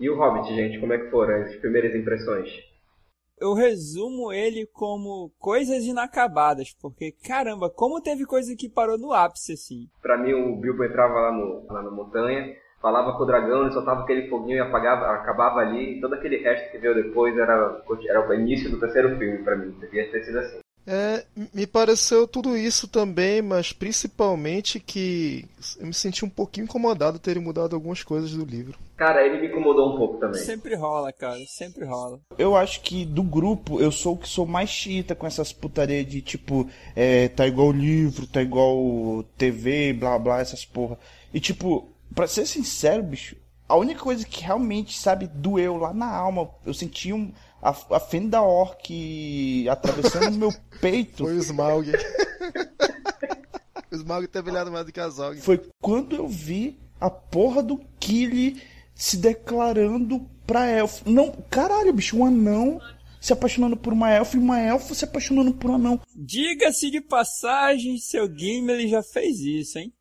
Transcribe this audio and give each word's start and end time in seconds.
E 0.00 0.08
o 0.08 0.16
Hobbit, 0.16 0.54
gente, 0.54 0.78
como 0.78 0.92
é 0.92 0.98
que 0.98 1.10
foram 1.10 1.42
as 1.42 1.56
primeiras 1.56 1.94
impressões? 1.94 2.48
Eu 3.40 3.52
resumo 3.52 4.32
ele 4.32 4.66
como 4.66 5.30
coisas 5.38 5.84
inacabadas, 5.84 6.72
porque 6.80 7.12
caramba, 7.12 7.70
como 7.70 8.00
teve 8.00 8.24
coisa 8.24 8.54
que 8.56 8.68
parou 8.68 8.98
no 8.98 9.12
ápice 9.12 9.52
assim. 9.52 9.88
Pra 10.02 10.18
mim, 10.18 10.32
o 10.32 10.56
Bilbo 10.56 10.84
entrava 10.84 11.14
lá, 11.14 11.32
no, 11.32 11.66
lá 11.68 11.82
na 11.82 11.90
montanha, 11.90 12.56
falava 12.80 13.16
com 13.16 13.22
o 13.22 13.26
dragão, 13.26 13.62
ele 13.62 13.72
soltava 13.72 14.02
aquele 14.02 14.28
foguinho 14.28 14.56
e 14.56 14.60
apagava, 14.60 15.06
acabava 15.06 15.60
ali, 15.60 15.96
e 15.96 16.00
todo 16.00 16.14
aquele 16.14 16.38
resto 16.38 16.70
que 16.70 16.78
veio 16.78 16.94
depois 16.94 17.36
era, 17.36 17.82
era 18.08 18.28
o 18.28 18.34
início 18.34 18.70
do 18.70 18.80
terceiro 18.80 19.16
filme 19.18 19.42
pra 19.42 19.56
mim, 19.56 19.70
devia 19.80 20.10
ter 20.10 20.24
sido 20.24 20.38
assim. 20.38 20.58
É, 20.90 21.22
me 21.52 21.66
pareceu 21.66 22.26
tudo 22.26 22.56
isso 22.56 22.88
também, 22.88 23.42
mas 23.42 23.74
principalmente 23.74 24.80
que 24.80 25.44
eu 25.78 25.86
me 25.86 25.92
senti 25.92 26.24
um 26.24 26.30
pouquinho 26.30 26.64
incomodado 26.64 27.18
terem 27.18 27.42
mudado 27.42 27.76
algumas 27.76 28.02
coisas 28.02 28.30
do 28.32 28.42
livro. 28.42 28.78
Cara, 28.96 29.22
ele 29.22 29.38
me 29.38 29.48
incomodou 29.48 29.92
um 29.92 29.98
pouco 29.98 30.16
também. 30.16 30.40
Sempre 30.40 30.74
rola, 30.74 31.12
cara, 31.12 31.38
sempre 31.46 31.84
rola. 31.84 32.18
Eu 32.38 32.56
acho 32.56 32.80
que 32.80 33.04
do 33.04 33.22
grupo 33.22 33.78
eu 33.78 33.92
sou 33.92 34.14
o 34.14 34.16
que 34.16 34.26
sou 34.26 34.46
mais 34.46 34.70
chita 34.70 35.14
com 35.14 35.26
essas 35.26 35.52
putaria 35.52 36.02
de 36.02 36.22
tipo, 36.22 36.66
é, 36.96 37.28
tá 37.28 37.46
igual 37.46 37.70
livro, 37.70 38.26
tá 38.26 38.40
igual 38.40 39.22
TV, 39.36 39.92
blá 39.92 40.18
blá, 40.18 40.40
essas 40.40 40.64
porra. 40.64 40.98
E 41.34 41.38
tipo, 41.38 41.92
pra 42.14 42.26
ser 42.26 42.46
sincero, 42.46 43.02
bicho, 43.02 43.36
a 43.68 43.76
única 43.76 44.00
coisa 44.00 44.24
que 44.24 44.42
realmente, 44.42 44.98
sabe, 44.98 45.26
doeu 45.26 45.76
lá 45.76 45.92
na 45.92 46.10
alma, 46.10 46.48
eu 46.64 46.72
senti 46.72 47.12
um 47.12 47.30
a, 47.62 47.70
a 47.70 48.00
fenda 48.00 48.40
orc 48.42 49.68
atravessando 49.68 50.34
o 50.34 50.38
meu 50.38 50.54
peito. 50.80 51.24
Foi 51.24 51.36
o 51.36 51.38
Smaug. 51.38 51.90
o 53.90 53.94
Smaug 53.94 54.26
tá 54.28 54.42
brilhado 54.42 54.70
mais 54.70 54.86
do 54.86 54.92
que 54.92 55.00
a 55.00 55.08
Zog. 55.08 55.40
Foi 55.40 55.60
quando 55.80 56.16
eu 56.16 56.28
vi 56.28 56.78
a 57.00 57.10
porra 57.10 57.62
do 57.62 57.78
Killy 58.00 58.62
se 58.94 59.16
declarando 59.16 60.28
pra 60.46 60.66
elfo. 60.66 61.08
Não, 61.08 61.30
caralho, 61.50 61.92
bicho, 61.92 62.18
um 62.18 62.24
anão 62.26 62.80
se 63.20 63.32
apaixonando 63.32 63.76
por 63.76 63.92
uma 63.92 64.10
elfa 64.10 64.36
e 64.36 64.40
uma 64.40 64.60
elfa 64.60 64.94
se 64.94 65.04
apaixonando 65.04 65.52
por 65.52 65.70
um 65.70 65.74
anão. 65.74 66.00
Diga-se 66.14 66.90
de 66.90 67.00
passagem, 67.00 67.98
seu 67.98 68.26
Gimli 68.26 68.88
já 68.88 69.02
fez 69.02 69.40
isso, 69.40 69.78
hein? 69.78 69.92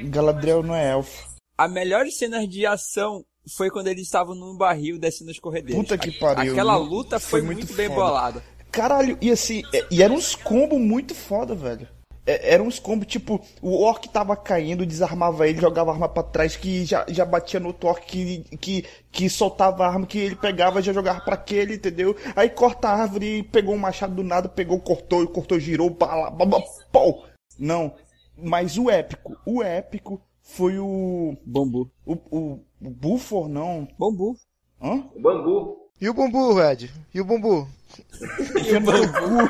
Galadriel 0.00 0.62
não 0.62 0.74
é 0.74 0.90
elfo. 0.90 1.36
A 1.56 1.68
melhor 1.68 2.06
cena 2.08 2.46
de 2.46 2.66
ação 2.66 3.24
foi 3.54 3.70
quando 3.70 3.88
eles 3.88 4.02
estavam 4.02 4.34
num 4.34 4.56
barril 4.56 4.98
descendo 4.98 5.30
as 5.30 5.38
corredeiras. 5.38 5.82
Puta 5.82 5.98
que 5.98 6.10
pariu. 6.10 6.52
Aquela 6.52 6.76
luta 6.76 7.20
foi, 7.20 7.40
foi 7.40 7.42
muito, 7.42 7.58
muito 7.58 7.74
bem 7.74 7.88
bolada. 7.88 8.42
Caralho, 8.70 9.16
e 9.20 9.30
assim, 9.30 9.62
e 9.90 10.02
eram 10.02 10.16
uns 10.16 10.34
combos 10.34 10.78
muito 10.78 11.14
foda, 11.14 11.54
velho. 11.54 11.88
Eram 12.26 12.66
uns 12.66 12.80
combos, 12.80 13.06
tipo, 13.06 13.40
o 13.62 13.80
orc 13.80 14.08
tava 14.08 14.36
caindo, 14.36 14.84
desarmava 14.84 15.48
ele, 15.48 15.60
jogava 15.60 15.92
a 15.92 15.94
arma 15.94 16.08
pra 16.08 16.24
trás, 16.24 16.56
que 16.56 16.84
já, 16.84 17.06
já 17.08 17.24
batia 17.24 17.60
no 17.60 17.68
outro 17.68 17.88
orc, 17.88 18.04
que, 18.04 18.44
que, 18.58 18.84
que 19.12 19.30
soltava 19.30 19.84
a 19.84 19.88
arma, 19.88 20.06
que 20.06 20.18
ele 20.18 20.34
pegava 20.34 20.82
já 20.82 20.92
jogava 20.92 21.20
pra 21.20 21.34
aquele, 21.34 21.76
entendeu? 21.76 22.16
Aí 22.34 22.50
corta 22.50 22.88
a 22.88 23.02
árvore, 23.02 23.44
pegou 23.44 23.74
o 23.74 23.76
um 23.76 23.80
machado 23.80 24.12
do 24.12 24.24
nada, 24.24 24.48
pegou, 24.48 24.80
cortou, 24.80 25.24
cortou, 25.28 25.60
girou, 25.60 25.88
bala, 25.88 26.28
bala, 26.28 26.64
pau. 26.90 27.24
Não, 27.56 27.94
mas 28.36 28.76
o 28.76 28.90
épico, 28.90 29.36
o 29.46 29.62
épico 29.62 30.20
foi 30.46 30.78
o... 30.78 31.36
Bambu. 31.44 31.90
O, 32.06 32.14
o, 32.30 32.64
o 32.80 32.90
Bufor, 32.90 33.48
não. 33.48 33.86
Bambu. 33.98 34.36
Hã? 34.80 35.04
O 35.14 35.20
bambu. 35.20 35.76
E 36.00 36.08
o 36.08 36.14
bambu, 36.14 36.60
Ed? 36.62 36.92
E 37.12 37.20
o 37.20 37.24
bambu? 37.24 37.68
e 38.64 38.76
o 38.76 38.80
bambu? 38.80 39.44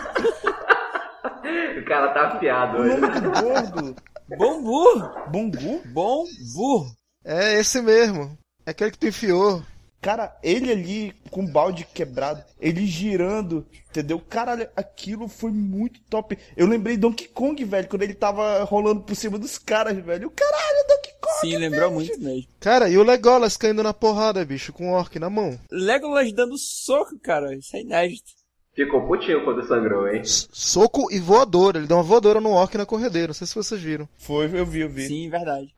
o 1.79 1.85
cara 1.85 2.15
tá 2.15 2.29
afiado 2.29 2.79
hoje. 2.79 2.95
O 2.95 3.01
nome 3.01 3.21
do 3.21 3.31
gordo. 3.31 3.97
Bambu. 4.29 4.99
Bambu? 5.31 5.83
Bambu. 5.87 6.87
É 7.25 7.61
esse 7.61 7.81
mesmo. 7.83 8.37
É 8.65 8.71
aquele 8.71 8.91
que 8.91 8.99
tu 8.99 9.07
enfiou. 9.09 9.63
Cara, 10.07 10.37
ele 10.41 10.71
ali 10.71 11.13
com 11.33 11.43
o 11.43 11.49
balde 11.49 11.85
quebrado, 11.85 12.41
ele 12.61 12.87
girando, 12.87 13.67
entendeu? 13.91 14.21
Cara, 14.21 14.71
aquilo 14.77 15.27
foi 15.27 15.51
muito 15.51 16.01
top. 16.09 16.39
Eu 16.57 16.69
lembrei 16.69 16.97
Donkey 16.97 17.27
Kong, 17.27 17.65
velho, 17.65 17.89
quando 17.89 18.03
ele 18.03 18.15
tava 18.15 18.63
rolando 18.63 19.01
por 19.01 19.17
cima 19.17 19.37
dos 19.37 19.59
caras, 19.59 19.99
velho. 19.99 20.31
Caralho, 20.31 20.87
Donkey 20.89 21.13
Kong! 21.21 21.41
Sim, 21.41 21.57
lembrou 21.57 21.91
muito 21.91 22.21
mesmo. 22.21 22.47
Cara, 22.61 22.89
e 22.89 22.97
o 22.97 23.03
Legolas 23.03 23.57
caindo 23.57 23.83
na 23.83 23.93
porrada, 23.93 24.45
bicho, 24.45 24.73
com 24.73 24.93
o 24.93 24.95
orc 24.95 25.19
na 25.19 25.29
mão. 25.29 25.59
Legolas 25.73 26.33
dando 26.33 26.57
soco, 26.57 27.19
cara. 27.19 27.53
Isso 27.57 27.77
é 27.77 27.81
inédito. 27.81 28.31
Ficou 28.77 29.09
putinho 29.09 29.45
quando 29.45 29.67
sangrou, 29.67 30.07
hein? 30.07 30.23
Soco 30.25 31.11
e 31.11 31.19
voadora. 31.19 31.79
Ele 31.79 31.89
deu 31.89 31.97
uma 31.97 32.05
voadora 32.05 32.41
no 32.41 32.53
orc 32.53 32.79
na 32.79 32.87
corredeira. 32.87 33.27
Não 33.27 33.35
sei 33.35 33.49
se 33.49 33.57
vocês 33.57 33.83
viram. 33.83 34.09
Foi, 34.19 34.45
eu 34.57 34.65
vi, 34.65 34.83
eu 34.83 34.89
vi. 34.89 35.09
Sim, 35.09 35.29
verdade. 35.29 35.75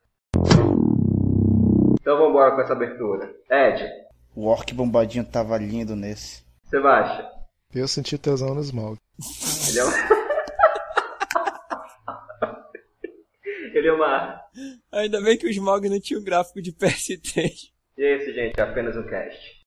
Então 1.99 2.15
vambora 2.15 2.53
com 2.53 2.61
essa 2.61 2.73
abertura. 2.73 3.33
Ed, 3.49 4.08
o 4.39 4.45
orc 4.45 4.73
bombadinho 4.73 5.25
tava 5.25 5.57
lindo 5.57 5.97
nesse. 5.97 6.43
Sebastião. 6.69 7.29
Eu 7.75 7.87
senti 7.89 8.17
tesão 8.17 8.55
no 8.55 8.61
Smaug. 8.61 8.97
Ele 9.67 9.79
é 9.79 9.83
uma... 9.83 10.09
Ele 13.73 13.87
é 13.87 13.91
uma... 13.91 14.41
Ainda 14.93 15.21
bem 15.21 15.37
que 15.37 15.45
o 15.45 15.49
Smaug 15.49 15.89
não 15.89 15.99
tinha 15.99 16.17
um 16.17 16.23
gráfico 16.23 16.61
de 16.61 16.71
PS3. 16.71 17.51
E 17.97 18.01
é 18.01 18.15
isso, 18.15 18.33
gente. 18.33 18.57
É 18.57 18.63
apenas 18.63 18.95
um 18.95 19.03
cast. 19.03 19.59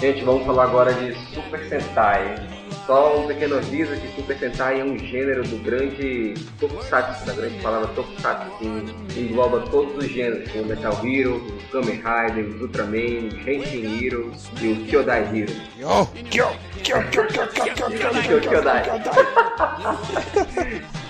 Gente, 0.00 0.24
vamos 0.24 0.46
falar 0.46 0.64
agora 0.64 0.94
de 0.94 1.14
Super 1.34 1.68
Sentai. 1.68 2.53
Só 2.86 3.18
um 3.18 3.26
pequeno 3.26 3.56
aviso 3.56 3.96
que 3.96 4.08
Super 4.14 4.38
Sentai 4.38 4.80
é 4.80 4.84
um 4.84 4.98
gênero 4.98 5.42
do 5.42 5.56
grande 5.64 6.34
Tokusatsu, 6.60 7.24
da 7.24 7.32
grande 7.32 7.58
palavra 7.62 7.88
Tokusatsu, 7.88 8.50
que 8.58 9.20
engloba 9.20 9.60
todos 9.70 9.96
os 9.96 10.10
gêneros, 10.10 10.50
como 10.52 10.66
Metal 10.66 10.92
Hero, 11.02 11.36
o 11.36 11.70
Kamen 11.72 11.96
Rider, 11.96 12.44
o 12.44 12.60
Ultraman, 12.60 13.30
o 13.32 13.50
Henshin 13.50 14.04
Hero 14.04 14.30
e 14.60 14.72
o 14.72 14.76
Kyodai 14.84 15.22
Hero. 15.34 15.52
Yo, 15.78 16.06
kyo, 16.30 16.48
kyo, 16.82 17.02
kyo, 17.10 17.26
kyo, 17.26 17.46
kyo, 17.48 17.90
kyo, 17.90 18.10
kyo, 18.22 18.40
Kyodai. 18.50 18.82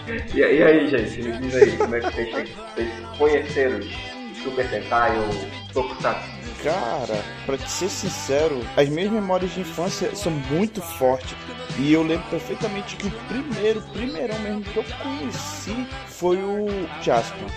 E, 0.06 0.38
e 0.38 0.62
aí, 0.62 0.88
gente, 0.88 1.22
me 1.22 1.38
diz 1.38 1.54
aí, 1.56 1.76
como 1.78 1.96
é 1.96 2.00
que 2.00 2.14
vocês, 2.14 2.48
vocês 2.74 2.90
conheceram 3.18 3.80
Super 4.44 4.68
Sentai 4.68 5.18
ou 5.18 5.28
Tokusatsu? 5.72 6.33
Cara, 6.64 7.22
pra 7.44 7.58
ser 7.58 7.90
sincero, 7.90 8.58
as 8.74 8.88
minhas 8.88 9.12
memórias 9.12 9.52
de 9.52 9.60
infância 9.60 10.16
são 10.16 10.32
muito 10.32 10.80
fortes. 10.80 11.36
E 11.78 11.92
eu 11.92 12.02
lembro 12.02 12.26
perfeitamente 12.30 12.96
que 12.96 13.06
o 13.06 13.10
primeiro, 13.28 13.82
primeirão 13.92 14.38
mesmo 14.38 14.62
que 14.62 14.78
eu 14.78 14.84
conheci 15.02 15.86
foi 16.06 16.38
o 16.38 16.66
Jasper. 17.02 17.48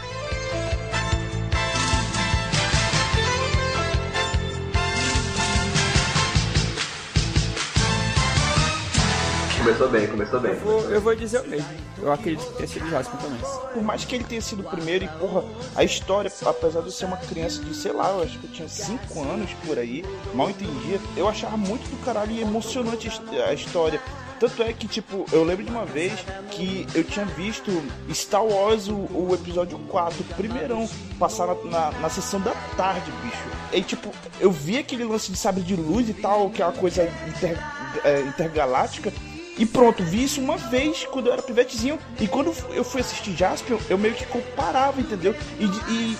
Começou 9.68 9.90
bem, 9.90 10.08
começou 10.08 10.40
bem. 10.40 10.54
Eu 10.54 10.60
vou, 10.60 10.82
eu 10.84 11.02
vou 11.02 11.14
dizer 11.14 11.42
o 11.42 11.48
mesmo. 11.50 11.68
Eu 12.02 12.10
acredito 12.10 12.48
que 12.52 12.54
tenha 12.54 12.68
sido 12.70 12.90
Jasper 12.90 13.20
também. 13.20 13.40
Por 13.74 13.84
mais 13.84 14.06
que 14.06 14.16
ele 14.16 14.24
tenha 14.24 14.40
sido 14.40 14.62
o 14.62 14.64
primeiro, 14.64 15.04
e 15.04 15.08
porra, 15.20 15.44
a 15.76 15.84
história, 15.84 16.32
apesar 16.46 16.80
de 16.80 16.86
eu 16.86 16.92
ser 16.92 17.04
uma 17.04 17.18
criança 17.18 17.62
de, 17.62 17.76
sei 17.76 17.92
lá, 17.92 18.12
eu 18.12 18.24
acho 18.24 18.40
que 18.40 18.46
eu 18.46 18.52
tinha 18.52 18.70
5 18.70 19.22
anos 19.22 19.52
por 19.66 19.78
aí, 19.78 20.06
mal 20.34 20.50
entendia, 20.50 21.02
eu 21.18 21.28
achava 21.28 21.58
muito 21.58 21.84
do 21.90 21.98
caralho 22.06 22.32
e 22.32 22.40
emocionante 22.40 23.10
a 23.46 23.54
história. 23.54 24.02
Tanto 24.40 24.64
é 24.64 24.72
que, 24.72 24.88
tipo, 24.88 25.26
eu 25.34 25.44
lembro 25.44 25.66
de 25.66 25.72
uma 25.72 25.86
vez 25.86 26.14
que 26.52 26.88
eu 26.96 27.04
tinha 27.04 27.26
visto 27.26 27.70
Star 28.14 28.46
Wars, 28.46 28.88
o, 28.88 28.96
o 28.96 29.32
episódio 29.34 29.78
4, 29.80 30.22
o 30.22 30.36
primeirão, 30.36 30.88
passar 31.20 31.48
na, 31.48 31.56
na, 31.66 31.92
na, 32.00 32.10
sessão 32.10 32.40
da 32.40 32.52
tarde, 32.78 33.12
bicho. 33.22 33.44
E, 33.74 33.82
tipo, 33.82 34.14
eu 34.40 34.50
vi 34.50 34.78
aquele 34.78 35.04
lance 35.04 35.30
de 35.30 35.38
sabre 35.38 35.62
de 35.62 35.76
luz 35.76 36.08
e 36.08 36.14
tal, 36.14 36.52
que 36.52 36.62
é 36.62 36.66
uma 36.66 36.74
coisa 36.74 37.04
inter, 37.28 37.58
é, 38.04 38.22
intergaláctica. 38.22 39.12
E 39.58 39.66
pronto, 39.66 40.04
vi 40.04 40.24
isso 40.24 40.40
uma 40.40 40.58
vez 40.58 41.06
quando 41.06 41.28
eu 41.28 41.34
era 41.34 41.42
pivetezinho. 41.42 41.98
E 42.20 42.28
quando 42.28 42.54
eu 42.72 42.84
fui 42.84 43.02
assistir 43.02 43.36
Jaspion, 43.36 43.78
eu 43.90 43.98
meio 43.98 44.14
que 44.14 44.26
comparava, 44.26 45.00
entendeu? 45.00 45.36
E, 45.60 45.66
e, 45.66 46.18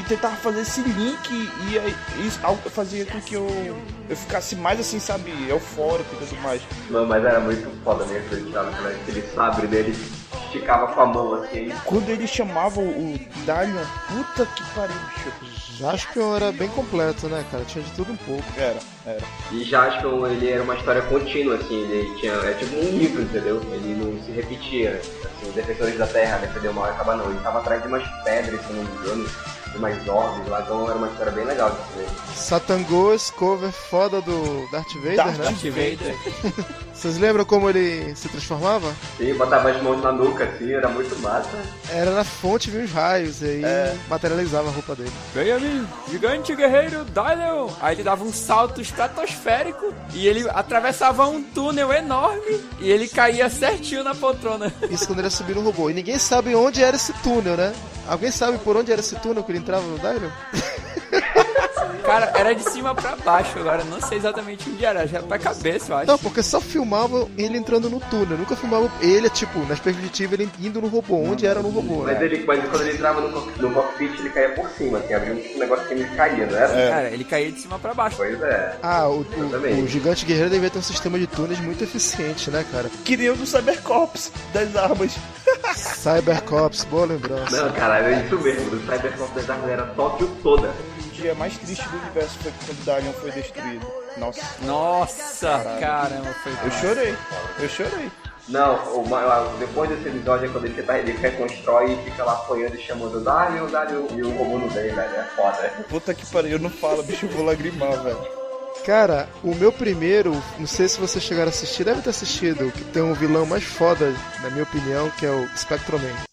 e 0.00 0.04
tentava 0.08 0.34
fazer 0.36 0.62
esse 0.62 0.80
link 0.82 1.30
e, 1.30 1.76
e 1.76 2.26
isso 2.26 2.40
fazia 2.70 3.06
com 3.06 3.20
que 3.20 3.34
eu, 3.34 3.46
eu 4.08 4.16
ficasse 4.16 4.56
mais 4.56 4.80
assim, 4.80 4.98
sabe, 4.98 5.32
eufórico 5.48 6.14
e 6.14 6.26
tudo 6.26 6.40
mais. 6.42 6.62
Não, 6.90 7.06
mas 7.06 7.24
era 7.24 7.40
muito 7.40 7.68
foda 7.84 8.04
mesmo, 8.06 8.32
ele 8.32 8.52
tava 8.52 8.70
com 8.70 8.88
aquele 8.88 9.22
sabre 9.34 9.66
dele 9.66 9.96
ficava 10.52 10.88
com 10.88 11.00
a 11.00 11.06
mão 11.06 11.34
assim. 11.34 11.72
Quando 11.84 12.08
ele 12.10 12.26
chamava 12.26 12.80
o 12.80 13.18
Dalion, 13.46 13.84
puta 14.08 14.46
que 14.46 14.62
pariu, 14.74 14.96
bicho. 15.40 15.61
Jaspion 15.78 16.36
era 16.36 16.52
bem 16.52 16.68
completo, 16.68 17.28
né, 17.28 17.44
cara? 17.50 17.64
Tinha 17.64 17.84
de 17.84 17.90
tudo 17.92 18.12
um 18.12 18.16
pouco. 18.16 18.44
Era. 18.56 18.78
Era. 19.06 19.20
E 19.50 19.64
Jaspion, 19.64 20.26
ele 20.26 20.50
era 20.50 20.62
uma 20.62 20.74
história 20.76 21.02
contínua, 21.02 21.56
assim, 21.56 21.82
ele 21.82 22.14
tinha. 22.18 22.32
É 22.32 22.54
tipo 22.54 22.76
um 22.76 22.98
livro, 22.98 23.22
entendeu? 23.22 23.60
Ele 23.72 23.94
não 23.94 24.22
se 24.24 24.32
repetia. 24.32 25.00
Assim, 25.00 25.48
os 25.48 25.54
defensores 25.54 25.98
da 25.98 26.06
Terra, 26.06 26.38
defender 26.38 26.68
o 26.68 26.74
mal 26.74 26.86
e 26.86 26.90
acabar 26.90 27.16
não. 27.16 27.30
Ele 27.30 27.40
tava 27.40 27.58
atrás 27.60 27.82
de 27.82 27.88
umas 27.88 28.06
pedras, 28.24 28.60
se 28.66 28.72
não 28.72 28.84
me 28.84 28.90
engano, 28.98 29.28
de 29.72 29.78
umas 29.78 30.08
orbes 30.08 30.48
lá, 30.48 30.60
então 30.60 30.84
era 30.88 30.96
uma 30.96 31.08
história 31.08 31.32
bem 31.32 31.44
legal 31.44 31.70
de 31.70 31.76
se 31.76 31.98
ver. 31.98 32.08
Satangos, 32.34 33.30
cover 33.30 33.72
foda 33.72 34.20
do 34.20 34.68
Darth 34.70 34.92
Vader, 34.94 35.16
Darth 35.16 35.38
né? 35.38 35.44
Darth 35.44 35.62
Vader. 35.62 36.84
Vocês 37.02 37.18
lembram 37.18 37.44
como 37.44 37.68
ele 37.68 38.14
se 38.14 38.28
transformava? 38.28 38.94
E 39.18 39.34
botava 39.34 39.72
as 39.72 39.82
mãos 39.82 40.00
na 40.00 40.12
nuca, 40.12 40.44
assim, 40.44 40.72
era 40.72 40.88
muito 40.88 41.20
massa. 41.20 41.50
Era 41.90 42.12
na 42.12 42.22
fonte, 42.22 42.70
vinha 42.70 42.84
os 42.84 42.92
raios, 42.92 43.42
e 43.42 43.46
aí 43.46 43.98
materializava 44.08 44.68
a 44.68 44.70
roupa 44.70 44.94
dele. 44.94 45.10
Vem 45.34 45.50
a 45.50 45.58
mim, 45.58 45.84
gigante 46.08 46.54
guerreiro 46.54 47.04
Dylion. 47.06 47.70
Aí 47.80 47.96
ele 47.96 48.04
dava 48.04 48.22
um 48.22 48.32
salto 48.32 48.80
estratosférico 48.80 49.92
e 50.14 50.28
ele 50.28 50.48
atravessava 50.48 51.26
um 51.26 51.42
túnel 51.42 51.92
enorme 51.92 52.60
e 52.78 52.88
ele 52.88 53.08
caía 53.08 53.50
certinho 53.50 54.04
na 54.04 54.14
poltrona. 54.14 54.72
Isso 54.88 55.04
quando 55.08 55.18
ele 55.18 55.26
ia 55.26 55.30
subir 55.32 55.56
no 55.56 55.62
robô. 55.62 55.90
E 55.90 55.94
ninguém 55.94 56.20
sabe 56.20 56.54
onde 56.54 56.84
era 56.84 56.94
esse 56.94 57.12
túnel, 57.14 57.56
né? 57.56 57.74
Alguém 58.06 58.30
sabe 58.30 58.58
por 58.58 58.76
onde 58.76 58.92
era 58.92 59.00
esse 59.00 59.16
túnel 59.16 59.42
que 59.42 59.50
ele 59.50 59.58
entrava 59.58 59.84
no 59.84 59.98
Dylion? 59.98 60.30
Cara, 62.02 62.32
era 62.34 62.54
de 62.54 62.62
cima 62.70 62.94
pra 62.94 63.16
baixo 63.16 63.58
agora, 63.58 63.84
não 63.84 64.00
sei 64.00 64.18
exatamente 64.18 64.68
onde 64.68 64.84
era, 64.84 65.06
já 65.06 65.18
era 65.18 65.26
pra 65.26 65.38
cabeça, 65.38 65.92
eu 65.92 65.96
acho. 65.96 66.06
Não, 66.06 66.18
porque 66.18 66.42
só 66.42 66.60
filmava 66.60 67.28
ele 67.38 67.56
entrando 67.56 67.88
no 67.88 68.00
túnel. 68.00 68.38
Nunca 68.38 68.56
filmava 68.56 68.90
ele, 69.00 69.30
tipo, 69.30 69.58
na 69.60 69.76
perspectiva, 69.76 70.34
ele 70.34 70.50
indo 70.60 70.80
no 70.80 70.88
robô. 70.88 71.16
Onde 71.22 71.46
era 71.46 71.60
no 71.62 71.70
robô, 71.70 72.02
Mas, 72.04 72.18
né? 72.18 72.24
ele, 72.24 72.44
mas 72.46 72.62
quando 72.68 72.82
ele 72.82 72.92
entrava 72.92 73.20
no, 73.20 73.46
no 73.46 73.70
cockpit, 73.74 74.18
ele 74.18 74.30
caía 74.30 74.50
por 74.50 74.68
cima, 74.70 74.98
assim, 74.98 75.14
abria 75.14 75.32
um 75.54 75.58
negócio 75.58 75.86
que 75.86 75.94
ele 75.94 76.04
caía, 76.16 76.46
não 76.46 76.56
era? 76.56 76.90
Cara, 76.90 77.10
ele 77.10 77.24
caía 77.24 77.52
de 77.52 77.60
cima 77.60 77.78
pra 77.78 77.94
baixo. 77.94 78.16
Pois 78.16 78.40
é. 78.42 78.76
Ah, 78.82 79.08
o, 79.08 79.20
o, 79.20 79.82
o 79.82 79.86
Gigante 79.86 80.24
Guerreiro 80.26 80.50
devia 80.50 80.70
ter 80.70 80.78
um 80.78 80.82
sistema 80.82 81.18
de 81.18 81.26
túneis 81.26 81.60
muito 81.60 81.82
eficiente, 81.84 82.50
né, 82.50 82.64
cara? 82.70 82.90
Que 83.04 83.16
nem 83.16 83.30
o 83.30 83.36
do 83.36 83.46
Cybercops 83.46 84.32
das 84.52 84.74
armas. 84.76 85.12
Cybercops, 85.76 86.84
boa 86.84 87.06
lembrança. 87.06 87.64
Não, 87.64 87.72
cara, 87.72 87.98
era 87.98 88.24
isso 88.24 88.38
mesmo. 88.40 88.70
Do 88.70 88.80
Cyberpunk 88.80 89.34
das 89.34 89.48
Armas 89.50 89.70
era 89.70 89.82
Tóquio 89.86 90.28
toda. 90.42 90.70
O 91.22 91.24
dia 91.24 91.34
mais 91.36 91.56
triste 91.56 91.88
do 91.88 91.98
universo 91.98 92.36
foi 92.40 92.50
quando 92.50 92.80
o 92.80 92.84
Dalion 92.84 93.12
foi 93.12 93.30
destruído. 93.30 93.86
Nossa, 94.16 94.42
Nossa, 94.62 95.76
caramba, 95.78 96.34
foi 96.42 96.52
eu 96.64 96.70
chorei. 96.72 97.16
Eu 97.60 97.68
chorei. 97.68 98.10
Não, 98.48 98.74
o, 98.96 99.58
depois 99.60 99.88
desse 99.88 100.08
episódio 100.08 100.46
é 100.46 100.48
quando 100.48 100.64
ele, 100.64 100.82
tá, 100.82 100.98
ele 100.98 101.12
reconstrói 101.12 101.92
e 101.92 102.10
fica 102.10 102.24
lá 102.24 102.32
apanhando 102.32 102.74
e 102.74 102.82
chamando 102.82 103.20
Dario, 103.20 103.68
Dario 103.68 104.08
e 104.10 104.20
o 104.20 104.36
robô 104.36 104.58
não 104.58 104.68
vem, 104.68 104.92
velho. 104.92 105.14
É 105.14 105.22
foda. 105.36 105.72
Puta 105.88 106.12
que 106.12 106.26
pariu, 106.26 106.58
não 106.58 106.68
fala, 106.68 107.04
bicho, 107.04 107.26
eu 107.26 107.30
vou 107.30 107.44
lagrimar, 107.44 108.02
velho. 108.02 108.18
Cara, 108.84 109.28
o 109.44 109.54
meu 109.54 109.70
primeiro, 109.70 110.32
não 110.58 110.66
sei 110.66 110.88
se 110.88 110.98
vocês 110.98 111.22
chegaram 111.22 111.46
a 111.46 111.50
assistir, 111.50 111.84
deve 111.84 112.02
ter 112.02 112.10
assistido, 112.10 112.72
que 112.72 112.82
tem 112.82 113.00
um 113.00 113.14
vilão 113.14 113.46
mais 113.46 113.62
foda, 113.62 114.12
na 114.42 114.50
minha 114.50 114.64
opinião, 114.64 115.08
que 115.10 115.24
é 115.24 115.30
o 115.30 115.48
Spectroman. 115.56 116.31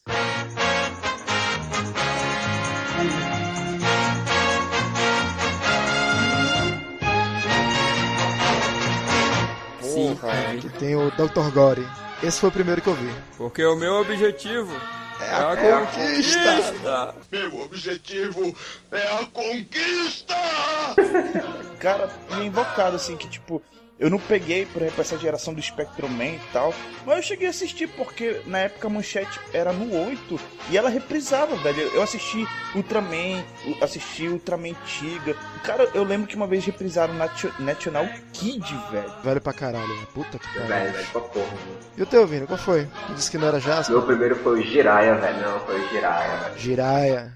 Sim, 10.21 10.60
Que 10.60 10.69
tem 10.77 10.95
o 10.95 11.10
Dr. 11.12 11.51
Gore. 11.54 11.88
Esse 12.21 12.39
foi 12.39 12.50
o 12.50 12.51
primeiro 12.51 12.81
que 12.81 12.88
eu 12.88 12.94
vi. 12.95 13.13
porque 13.38 13.63
o 13.66 13.75
meu 13.75 13.95
objetivo 13.95 14.74
é 15.21 15.33
a, 15.33 15.56
conquista. 15.86 16.39
conquista. 16.56 17.16
Meu 17.31 17.62
objetivo 17.62 18.56
é 18.92 19.01
a 19.13 19.25
conquista! 19.27 20.36
Cara, 21.80 22.10
meio 22.31 22.44
invocado, 22.45 22.95
assim, 22.95 23.16
que 23.16 23.27
tipo, 23.30 23.62
eu 24.00 24.10
não 24.10 24.18
peguei, 24.18 24.66
por 24.66 24.81
exemplo, 24.81 25.01
essa 25.01 25.18
geração 25.18 25.54
do 25.54 25.62
Spectrum 25.62 26.07
Man 26.07 26.24
e 26.36 26.40
tal, 26.54 26.74
mas 27.06 27.18
eu 27.18 27.24
cheguei 27.24 27.48
a 27.48 27.50
assistir 27.50 27.88
porque 27.90 28.42
na 28.46 28.60
época 28.60 28.88
a 28.88 28.90
manchete 28.90 29.38
era 29.54 29.74
no 29.74 29.94
8 30.07 30.40
e 30.69 30.78
ela 30.78 30.90
reprisava, 30.90 31.56
velho. 31.57 31.81
Eu 31.94 32.01
assisti 32.01 32.48
Ultraman, 32.74 33.44
assisti 33.81 34.28
Ultraman 34.28 34.74
Tiga. 34.86 35.36
Cara, 35.63 35.90
eu 35.94 36.04
lembro 36.06 36.28
que 36.28 36.36
uma 36.38 36.48
vez 36.48 36.63
reprisaram 36.66 37.13
Nat- 37.13 37.51
National 37.60 38.07
Kid, 38.31 38.66
velho. 38.90 39.12
Velho 39.22 39.42
pra 39.42 39.51
caralho, 39.54 39.88
né? 39.88 40.07
Puta 40.13 40.40
que 40.40 40.48
Velho, 40.60 40.68
pariu. 40.69 40.92
velho, 40.94 41.07
pra 41.12 41.22
porra. 41.22 41.57
E 41.98 42.01
o 42.01 42.06
teu, 42.06 42.25
Vini, 42.25 42.48
qual 42.48 42.57
foi? 42.57 42.88
Tu 43.07 43.13
disse 43.16 43.30
que 43.30 43.38
não 43.38 43.48
era 43.50 43.60
Jasper? 43.60 43.98
Meu 43.98 44.06
primeiro 44.06 44.36
foi 44.38 44.62
o 44.62 44.63
Jiraiya, 44.63 45.16
velho. 45.16 45.42
Não, 45.42 45.60
foi 45.66 45.78
o 45.78 45.90
Jiraiya, 45.90 46.38
velho. 46.38 46.57
Jiraya. 46.57 47.34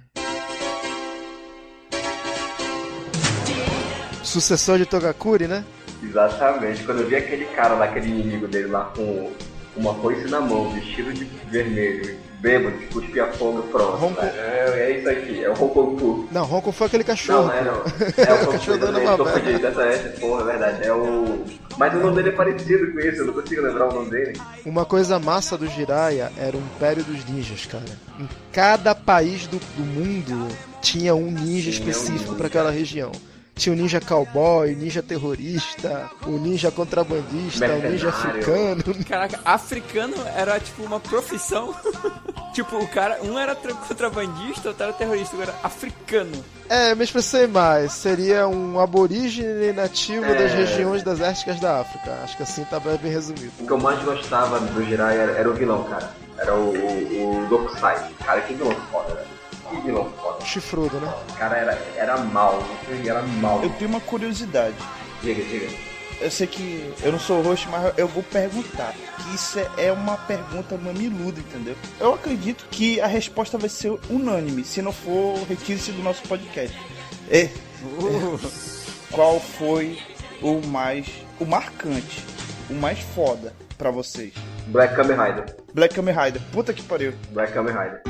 Sucessor 4.23 4.77
de 4.77 4.85
Togakuri, 4.85 5.47
né? 5.47 5.63
Exatamente. 6.03 6.83
Quando 6.83 7.01
eu 7.01 7.07
vi 7.07 7.15
aquele 7.15 7.45
cara 7.45 7.75
lá, 7.75 7.85
aquele 7.85 8.09
inimigo 8.09 8.47
dele 8.47 8.67
lá 8.67 8.91
com 8.95 9.31
uma 9.75 9.93
foice 9.95 10.29
na 10.29 10.39
mão, 10.39 10.69
vestido 10.71 11.13
de 11.13 11.25
vermelho, 11.49 12.15
bêbado, 12.39 12.77
que 12.77 12.87
cuspia 12.87 13.25
fogo, 13.33 13.63
pronto. 13.63 13.97
Ronco. 13.97 14.21
É, 14.21 14.73
é 14.75 14.99
isso 14.99 15.09
aqui, 15.09 15.43
é 15.43 15.49
o 15.49 15.53
Ronkoku. 15.53 16.27
Não, 16.31 16.43
Ronco 16.45 16.71
foi 16.71 16.87
aquele 16.87 17.03
cachorro. 17.03 17.47
Não, 17.47 17.53
é 17.53 17.63
não. 17.63 17.73
É 18.17 18.43
o 18.43 18.51
Cachorro 18.51 18.77
dando 18.77 18.99
uma 18.99 19.17
dessa 19.59 19.83
essa, 19.83 20.09
porra, 20.19 20.41
é 20.41 20.45
verdade. 20.45 20.85
É 20.85 20.93
o. 20.93 21.43
Mas 21.77 21.93
o 21.93 21.97
nome 21.97 22.17
dele 22.17 22.29
é 22.29 22.31
parecido 22.33 22.91
com 22.91 22.99
isso, 22.99 23.21
eu 23.21 23.25
não 23.25 23.33
consigo 23.33 23.61
lembrar 23.61 23.89
o 23.89 23.93
nome 23.93 24.11
dele. 24.11 24.39
Uma 24.65 24.85
coisa 24.85 25.17
massa 25.17 25.57
do 25.57 25.65
Jiraiya 25.67 26.31
era 26.37 26.55
o 26.55 26.59
Império 26.59 27.03
dos 27.03 27.25
Ninjas, 27.25 27.65
cara. 27.65 27.83
Em 28.19 28.29
cada 28.51 28.93
país 28.93 29.47
do, 29.47 29.57
do 29.57 29.83
mundo 29.83 30.47
tinha 30.81 31.15
um 31.15 31.31
ninja 31.31 31.71
Tinha 31.71 31.85
um 31.87 31.89
específico 31.89 32.23
ninja. 32.25 32.35
pra 32.35 32.47
aquela 32.47 32.69
região. 32.69 33.11
Tinha 33.55 33.73
o 33.75 33.77
ninja 33.77 34.01
cowboy, 34.01 34.73
ninja 34.75 35.03
terrorista, 35.03 36.09
o 36.25 36.31
ninja 36.31 36.71
contrabandista, 36.71 37.65
o 37.65 37.69
ninja 37.69 38.05
Mercenário. 38.07 38.09
africano. 38.09 38.83
Caraca, 39.07 39.39
africano 39.45 40.15
era 40.35 40.59
tipo 40.59 40.81
uma 40.83 40.99
profissão. 40.99 41.75
tipo, 42.51 42.77
o 42.77 42.87
cara, 42.87 43.19
um 43.21 43.37
era 43.37 43.53
tra- 43.55 43.75
contrabandista, 43.75 44.69
outro 44.69 44.83
era 44.83 44.93
terrorista, 44.93 45.35
agora 45.35 45.53
africano. 45.61 46.31
É, 46.67 46.95
me 46.95 47.03
expressei 47.03 47.45
mais. 47.45 47.91
Seria 47.93 48.47
um 48.47 48.79
aborígene 48.79 49.71
nativo 49.71 50.25
É. 50.25 50.33
das 50.35 50.51
regiões 50.51 51.03
desérticas 51.03 51.59
da 51.59 51.81
África. 51.81 52.11
Acho 52.23 52.35
que 52.37 52.43
assim 52.43 52.63
tá 52.65 52.79
bem 52.79 52.97
resumido. 53.11 53.51
O 53.59 53.65
que 53.67 53.71
eu 53.71 53.77
mais 53.77 54.01
gostava 54.03 54.59
do 54.59 54.83
Jiraiya 54.83 55.21
era, 55.21 55.31
era 55.33 55.49
o 55.49 55.53
vilão, 55.53 55.83
cara. 55.83 56.09
Era 56.39 56.55
o, 56.55 56.69
o, 56.75 57.43
o 57.43 57.47
Dokusai. 57.49 58.09
Cara, 58.25 58.41
que 58.41 58.55
vilão 58.55 58.75
foda, 58.91 59.13
velho. 59.13 59.27
Que 59.69 59.81
vilão. 59.85 60.11
Chifrudo, 60.45 60.99
né? 60.99 61.13
Cara 61.37 61.57
era, 61.57 61.71
era 61.95 62.17
mal, 62.17 62.63
ele 62.89 63.09
era 63.09 63.21
mal. 63.21 63.61
Eu 63.63 63.69
tenho 63.71 63.89
uma 63.89 64.01
curiosidade. 64.01 64.75
Diga, 65.21 65.43
diga. 65.43 65.67
Eu 66.21 66.31
sei 66.31 66.47
que 66.47 66.93
eu 67.01 67.11
não 67.11 67.19
sou 67.19 67.41
host, 67.41 67.67
mas 67.69 67.93
eu 67.97 68.07
vou 68.07 68.23
perguntar. 68.23 68.93
Que 69.17 69.35
isso 69.35 69.59
é- 69.59 69.87
é 69.87 69.91
uma 69.91 70.15
pergunta 70.15 70.77
mamiluda, 70.77 71.39
entendeu? 71.39 71.75
Eu 71.99 72.13
acredito 72.13 72.65
que 72.71 73.01
a 73.01 73.07
resposta 73.07 73.57
vai 73.57 73.67
ser 73.69 73.97
unânime, 74.09 74.63
se 74.63 74.81
não 74.81 74.93
for, 74.93 75.37
retire-se 75.49 75.91
do 75.91 76.01
nosso 76.03 76.21
podcast. 76.23 76.77
É, 77.29 77.49
Uh, 77.83 78.39
qual 79.11 79.39
foi 79.39 79.99
o 80.41 80.65
mais. 80.65 81.05
o 81.39 81.45
marcante, 81.45 82.23
o 82.69 82.73
mais 82.73 82.99
foda 82.99 83.53
pra 83.77 83.91
vocês? 83.91 84.33
Black 84.67 84.95
Kamen 84.95 85.17
Rider. 85.17 85.55
Black 85.73 85.93
Kamen 85.93 86.15
Rider, 86.15 86.41
puta 86.53 86.71
que 86.73 86.81
pariu. 86.83 87.13
Black 87.31 87.51
Kamen 87.51 87.73
Rider. 87.73 88.01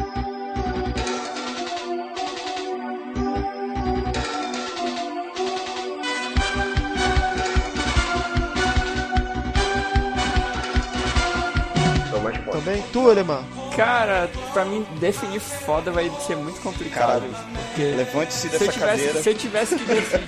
Tu, 12.94 13.10
Alemão. 13.10 13.44
cara, 13.76 14.30
pra 14.54 14.64
mim 14.64 14.86
definir 15.00 15.40
foda 15.42 15.92
vai 15.92 16.10
ser 16.26 16.38
muito 16.38 16.62
complicado. 16.62 17.24
Porque 17.68 17.82
Levante-se 17.84 18.42
se 18.42 18.48
eu, 18.48 18.52
dessa 18.60 18.72
tivesse, 18.72 18.80
cadeira. 19.04 19.22
se 19.24 19.30
eu 19.30 19.36
tivesse 19.36 19.76
que 19.76 19.86
decidir. 19.86 20.24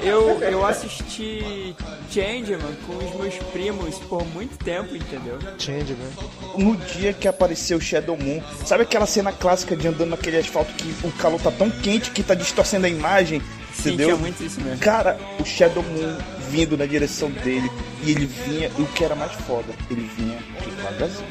eu, 0.00 0.40
eu 0.40 0.66
assisti 0.66 1.76
Changeman 2.10 2.74
com 2.86 2.96
os 2.96 3.14
meus 3.14 3.34
primos 3.52 3.96
por 4.08 4.24
muito 4.28 4.56
tempo, 4.64 4.96
entendeu? 4.96 5.38
Change, 5.58 5.92
né? 5.92 6.10
No 6.56 6.76
dia 6.76 7.12
que 7.12 7.28
apareceu 7.28 7.78
o 7.78 7.80
Shadow 7.80 8.16
Moon, 8.16 8.42
sabe 8.64 8.82
aquela 8.84 9.06
cena 9.06 9.32
clássica 9.32 9.76
de 9.76 9.86
andando 9.86 10.10
naquele 10.10 10.38
asfalto 10.38 10.72
que 10.72 10.94
o 11.06 11.12
calor 11.12 11.40
tá 11.40 11.50
tão 11.50 11.70
quente 11.70 12.10
que 12.10 12.22
tá 12.22 12.34
distorcendo 12.34 12.86
a 12.86 12.88
imagem? 12.88 13.42
Sim, 13.74 13.90
Entendeu? 13.94 14.18
muito 14.18 14.42
isso 14.42 14.60
mesmo. 14.60 14.78
Cara, 14.80 15.18
o 15.38 15.44
Shadow 15.44 15.82
Moon 15.82 16.16
vindo 16.50 16.76
na 16.76 16.84
direção 16.84 17.30
dele 17.30 17.70
e 18.02 18.10
ele 18.10 18.26
vinha, 18.26 18.70
e 18.76 18.82
o 18.82 18.86
que 18.86 19.04
era 19.04 19.14
mais 19.14 19.32
foda, 19.32 19.72
ele 19.90 20.10
vinha 20.16 20.38
devagarzinho. 20.64 21.28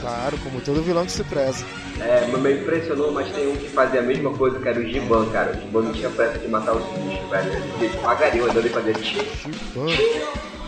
Claro, 0.00 0.36
como 0.38 0.60
todo 0.60 0.82
vilão 0.82 1.06
que 1.06 1.12
se 1.12 1.24
preza. 1.24 1.64
É, 2.00 2.26
me 2.26 2.52
impressionou, 2.52 3.12
mas 3.12 3.30
tem 3.30 3.46
um 3.48 3.56
que 3.56 3.68
fazia 3.68 4.00
a 4.00 4.02
mesma 4.02 4.30
coisa, 4.32 4.58
que 4.58 4.68
era 4.68 4.78
o 4.78 4.86
Giban, 4.86 5.30
cara. 5.30 5.52
O 5.52 5.60
Giban 5.60 5.82
não 5.82 5.92
tinha 5.92 6.10
pressa 6.10 6.38
de 6.38 6.48
matar 6.48 6.74
os 6.74 6.84
bichos, 6.84 7.30
velho. 7.30 7.52
Ele 7.52 7.88
devagarinho 7.88 8.50
andando 8.50 8.66
e 8.66 8.70
fazia 8.70 8.92
tchim, 8.94 9.24
Chibã. 9.40 9.86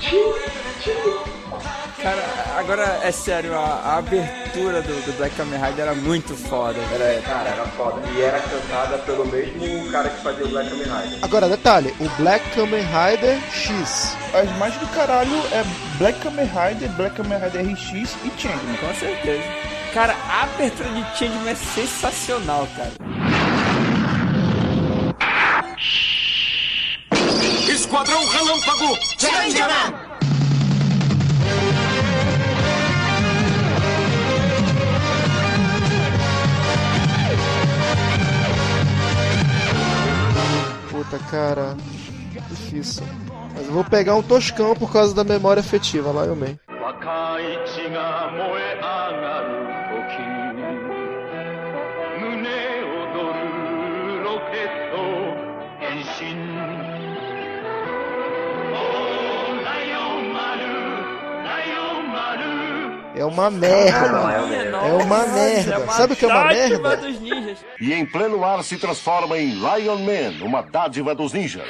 tchim, 0.00 0.34
tchim. 0.80 1.77
Cara, 2.02 2.22
agora 2.56 3.00
é 3.02 3.10
sério, 3.10 3.54
a, 3.58 3.64
a 3.64 3.96
abertura 3.98 4.80
do, 4.82 5.04
do 5.04 5.16
Black 5.16 5.34
Kamen 5.34 5.58
Rider 5.60 5.80
era 5.80 5.94
muito 5.94 6.36
foda. 6.36 6.78
Era, 6.94 7.20
cara, 7.22 7.48
era 7.50 7.64
foda. 7.66 8.00
E 8.14 8.20
era 8.20 8.40
cantada 8.40 8.98
pelo 8.98 9.26
mesmo 9.26 9.90
cara 9.90 10.08
que 10.08 10.22
fazia 10.22 10.44
o 10.44 10.48
Black 10.48 10.70
Kamen 10.70 10.84
Rider. 10.84 11.18
Agora, 11.22 11.48
detalhe, 11.48 11.92
o 11.98 12.08
Black 12.22 12.48
Kamen 12.54 12.82
Rider 12.82 13.40
X. 13.50 14.16
As 14.32 14.48
mais 14.58 14.74
do 14.76 14.86
caralho 14.88 15.36
é 15.50 15.64
Black 15.98 16.20
Kamen 16.20 16.46
Rider, 16.46 16.88
Black 16.90 17.16
Kamen 17.16 17.38
Rider 17.38 17.66
RX 17.66 18.16
e 18.24 18.32
Changeman. 18.40 18.76
Com 18.76 18.94
certeza. 18.94 19.42
Cara, 19.92 20.14
a 20.30 20.42
abertura 20.44 20.88
de 20.90 21.18
Changeman 21.18 21.50
é 21.50 21.54
sensacional, 21.56 22.68
cara. 22.76 22.92
Esquadrão 27.68 28.24
Relâmpago! 28.28 30.07
Cara. 41.30 41.76
Difícil. 42.50 43.06
Mas 43.54 43.66
eu 43.66 43.72
vou 43.72 43.84
pegar 43.84 44.14
um 44.14 44.22
toscão 44.22 44.74
por 44.74 44.92
causa 44.92 45.14
da 45.14 45.24
memória 45.24 45.60
afetiva, 45.60 46.12
lá 46.12 46.24
eu 46.24 46.36
meio. 46.36 46.58
É 63.18 63.24
uma 63.24 63.50
merda. 63.50 63.98
É 64.86 64.92
uma 64.92 65.26
merda. 65.26 65.92
Sabe 65.92 66.12
o 66.12 66.16
que 66.16 66.24
é 66.24 66.28
uma 66.28 66.44
merda? 66.44 67.00
E 67.80 67.92
em 67.92 68.04
pleno 68.04 68.44
ar 68.44 68.62
se 68.64 68.76
transforma 68.76 69.38
em 69.38 69.50
Lion 69.50 69.98
Man, 69.98 70.44
uma 70.44 70.62
dádiva 70.62 71.14
dos 71.14 71.32
ninjas. 71.32 71.64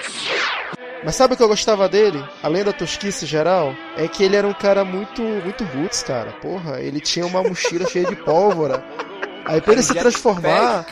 Mas 1.04 1.14
sabe 1.14 1.34
o 1.34 1.36
que 1.36 1.42
eu 1.42 1.48
gostava 1.48 1.88
dele? 1.88 2.24
Além 2.42 2.64
da 2.64 2.72
tosquice 2.72 3.26
geral, 3.26 3.74
é 3.96 4.08
que 4.08 4.24
ele 4.24 4.34
era 4.34 4.46
um 4.46 4.54
cara 4.54 4.84
muito, 4.84 5.22
muito 5.22 5.64
roots, 5.64 6.02
cara. 6.02 6.32
Porra, 6.40 6.80
ele 6.80 6.98
tinha 6.98 7.26
uma 7.26 7.42
mochila 7.42 7.86
cheia 7.86 8.06
de 8.06 8.16
pólvora. 8.16 8.82
Aí 9.44 9.60
pra 9.60 9.74
ele 9.74 9.82
se 9.82 9.94
transformar, 9.94 10.86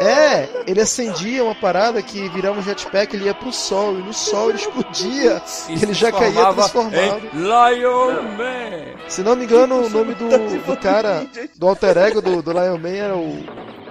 é, 0.00 0.48
ele 0.66 0.80
acendia 0.80 1.44
uma 1.44 1.54
parada 1.54 2.02
que 2.02 2.28
virava 2.30 2.58
um 2.58 2.62
jetpack, 2.62 3.14
ele 3.14 3.26
ia 3.26 3.34
pro 3.34 3.52
sol, 3.52 3.98
e 3.98 4.02
no 4.02 4.12
sol 4.12 4.50
ele 4.50 4.58
explodia, 4.58 5.40
e 5.70 5.82
ele 5.82 5.94
já 5.94 6.12
caía 6.12 6.52
transformado. 6.52 7.22
Lion 7.32 8.22
Man. 8.36 9.08
Se 9.08 9.22
não 9.22 9.36
me 9.36 9.44
engano, 9.44 9.86
o 9.86 9.88
nome 9.88 10.14
do, 10.14 10.28
do 10.66 10.76
cara, 10.76 11.26
do 11.54 11.68
alter 11.68 11.96
ego 11.96 12.20
do, 12.20 12.42
do 12.42 12.52
Lion 12.52 12.78
Man 12.78 12.96
era 12.96 13.16
o... 13.16 13.42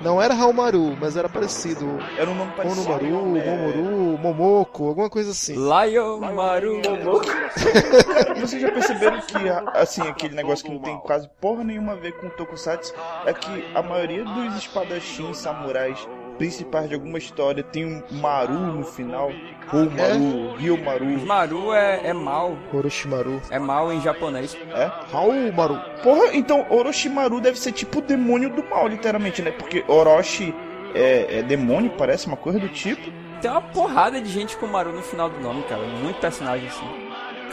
Não 0.04 0.22
era 0.22 0.34
Haumaru, 0.34 0.98
mas 1.00 1.16
era 1.16 1.30
parecido. 1.30 1.98
Era 2.18 2.30
um 2.30 2.36
nome 2.36 2.52
parecido. 2.52 2.90
Monomaru, 2.90 3.38
É. 3.38 3.56
Momoru, 3.56 4.18
Momoko, 4.18 4.88
alguma 4.90 5.10
coisa 5.10 5.32
assim. 5.32 5.54
Lion 5.56 6.20
Maru. 6.20 6.82
Vocês 8.40 8.62
já 8.62 8.72
perceberam 8.72 9.22
que, 9.22 9.38
assim, 9.74 10.02
aquele 10.02 10.36
negócio 10.36 10.66
que 10.66 10.72
não 10.72 10.80
tem 10.80 10.98
quase 11.00 11.30
porra 11.40 11.64
nenhuma 11.64 11.94
a 11.94 11.96
ver 11.96 12.14
com 12.14 12.30
Tokusatsu 12.30 12.94
é 13.26 13.34
que 13.34 13.66
a 13.74 13.82
maioria 13.82 14.26
dos 14.26 14.58
espadachins 14.58 15.38
samurais 15.38 16.08
principais 16.38 16.90
de 16.90 16.96
alguma 16.96 17.18
história 17.18 17.64
tem 17.64 17.86
um 17.86 18.04
Maru 18.12 18.54
no 18.54 18.84
final? 18.84 19.32
Ou 19.72 19.90
Maru, 19.90 20.56
Ryomaru. 20.56 21.26
Maru 21.26 21.74
é, 21.74 22.08
é 22.08 22.14
mal. 22.14 22.58
Orochimaru. 22.74 23.42
É 23.50 23.58
mal 23.58 23.92
em 23.92 24.02
japonês. 24.02 24.56
É? 24.76 24.92
Haumaru. 25.12 25.80
Porra, 26.04 26.34
então 26.34 26.66
Orochimaru 26.70 27.40
deve 27.40 27.58
ser 27.58 27.72
tipo 27.72 28.00
o 28.00 28.02
demônio 28.02 28.50
do 28.50 28.64
mal, 28.70 28.88
literalmente, 28.88 29.42
né? 29.42 29.52
Porque 29.52 29.84
Orochi 29.88 30.54
é, 30.94 31.40
é 31.40 31.44
demônio, 31.44 31.92
parece 31.98 32.28
uma 32.28 32.38
coisa 32.38 32.60
do 32.60 32.70
tipo. 32.70 33.12
Tem 33.42 33.52
uma 33.52 33.62
porrada 33.62 34.22
de 34.22 34.30
gente 34.30 34.56
com 34.58 34.68
Maru 34.68 34.94
no 34.94 35.02
final 35.02 35.30
do 35.30 35.40
nome, 35.40 35.64
cara. 35.64 35.82
Muito 36.02 36.20
personagem 36.20 36.68
assim. 36.68 37.03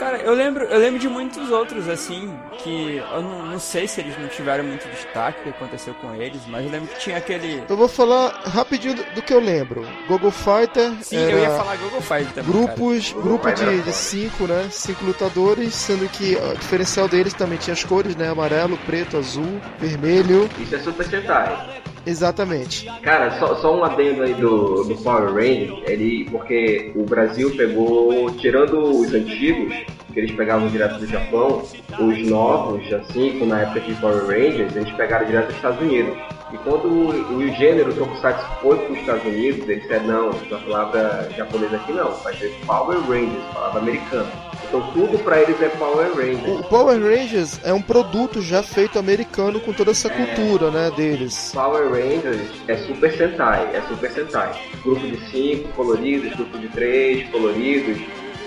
Cara, 0.01 0.17
eu 0.17 0.33
lembro, 0.33 0.63
eu 0.63 0.79
lembro 0.79 0.99
de 0.99 1.07
muitos 1.07 1.51
outros, 1.51 1.87
assim, 1.87 2.33
que 2.63 2.97
eu 3.13 3.21
não, 3.21 3.45
não 3.45 3.59
sei 3.59 3.87
se 3.87 4.01
eles 4.01 4.17
não 4.17 4.27
tiveram 4.29 4.63
muito 4.63 4.89
destaque 4.89 5.41
o 5.41 5.43
que 5.43 5.49
aconteceu 5.49 5.93
com 5.93 6.11
eles, 6.15 6.41
mas 6.47 6.65
eu 6.65 6.71
lembro 6.71 6.89
que 6.89 6.97
tinha 6.97 7.17
aquele. 7.17 7.61
Eu 7.69 7.77
vou 7.77 7.87
falar 7.87 8.29
rapidinho 8.45 8.95
do, 8.95 9.03
do 9.13 9.21
que 9.21 9.31
eu 9.31 9.39
lembro. 9.39 9.85
Gogo 10.07 10.31
Fighter 10.31 10.91
Sim, 11.03 11.17
era 11.17 11.31
eu 11.31 11.39
ia 11.41 11.51
falar 11.51 11.77
Google 11.77 12.01
Fight 12.01 12.33
também. 12.33 12.51
grupos, 12.51 13.11
grupo 13.11 13.47
Fighter 13.47 13.69
de, 13.69 13.81
de 13.83 13.93
cinco, 13.93 14.47
né? 14.47 14.69
Cinco 14.71 15.05
lutadores, 15.05 15.75
sendo 15.75 16.09
que 16.09 16.35
o 16.35 16.57
diferencial 16.57 17.07
deles 17.07 17.35
também 17.35 17.59
tinha 17.59 17.75
as 17.75 17.83
cores, 17.83 18.15
né? 18.15 18.27
Amarelo, 18.27 18.79
preto, 18.79 19.17
azul, 19.17 19.61
vermelho. 19.79 20.49
Isso 20.57 20.75
é 20.77 20.79
Super 20.79 21.05
Sentai. 21.05 21.81
Exatamente. 22.05 22.89
Cara, 23.03 23.37
só, 23.39 23.55
só 23.57 23.75
um 23.75 23.83
adendo 23.83 24.23
aí 24.23 24.33
do, 24.33 24.83
do 24.83 24.95
Power 25.03 25.33
Rangers, 25.33 25.77
ele, 25.85 26.27
porque 26.31 26.91
o 26.95 27.03
Brasil 27.03 27.55
pegou, 27.55 28.31
tirando 28.31 28.79
os 28.79 29.13
antigos, 29.13 29.75
que 30.11 30.19
eles 30.19 30.31
pegavam 30.31 30.67
direto 30.67 30.99
do 30.99 31.07
Japão, 31.07 31.63
os 31.99 32.27
novos, 32.27 32.91
assim, 32.93 33.39
como 33.39 33.47
na 33.47 33.61
época 33.61 33.79
de 33.81 33.93
Power 33.95 34.25
Rangers, 34.25 34.75
eles 34.75 34.91
pegaram 34.93 35.25
direto 35.25 35.47
dos 35.47 35.55
Estados 35.55 35.81
Unidos. 35.81 36.17
E 36.53 36.57
quando 36.57 36.85
o, 36.85 37.37
o 37.37 37.47
gênero 37.55 37.93
Tokusatsu 37.93 38.45
foi 38.61 38.77
para 38.77 38.91
os 38.91 38.99
Estados 38.99 39.25
Unidos, 39.25 39.69
eles 39.69 39.83
disseram, 39.83 40.05
não, 40.05 40.29
a 40.29 40.59
palavra 40.59 41.29
japonesa 41.35 41.77
aqui 41.77 41.93
não, 41.93 42.11
vai 42.11 42.35
ser 42.35 42.53
Power 42.65 42.99
Rangers, 42.99 43.43
palavra 43.53 43.79
americana. 43.79 44.29
Então 44.67 44.81
tudo 44.93 45.19
pra 45.19 45.41
eles 45.41 45.61
é 45.61 45.69
Power 45.69 46.13
Rangers. 46.15 46.59
O 46.59 46.63
Power 46.63 46.97
Rangers 46.97 47.59
é 47.63 47.73
um 47.73 47.81
produto 47.81 48.41
já 48.41 48.61
feito 48.63 48.99
americano 48.99 49.59
com 49.59 49.73
toda 49.73 49.91
essa 49.91 50.09
cultura, 50.09 50.71
né, 50.71 50.91
deles. 50.95 51.51
Power 51.53 51.89
Rangers 51.89 52.49
é 52.67 52.77
Super 52.77 53.15
Sentai, 53.15 53.75
é 53.75 53.81
Super 53.89 54.11
Sentai. 54.11 54.61
Grupo 54.83 55.05
de 55.05 55.17
5 55.29 55.69
coloridos, 55.69 56.33
grupo 56.35 56.57
de 56.57 56.67
3 56.69 57.29
coloridos, 57.29 57.97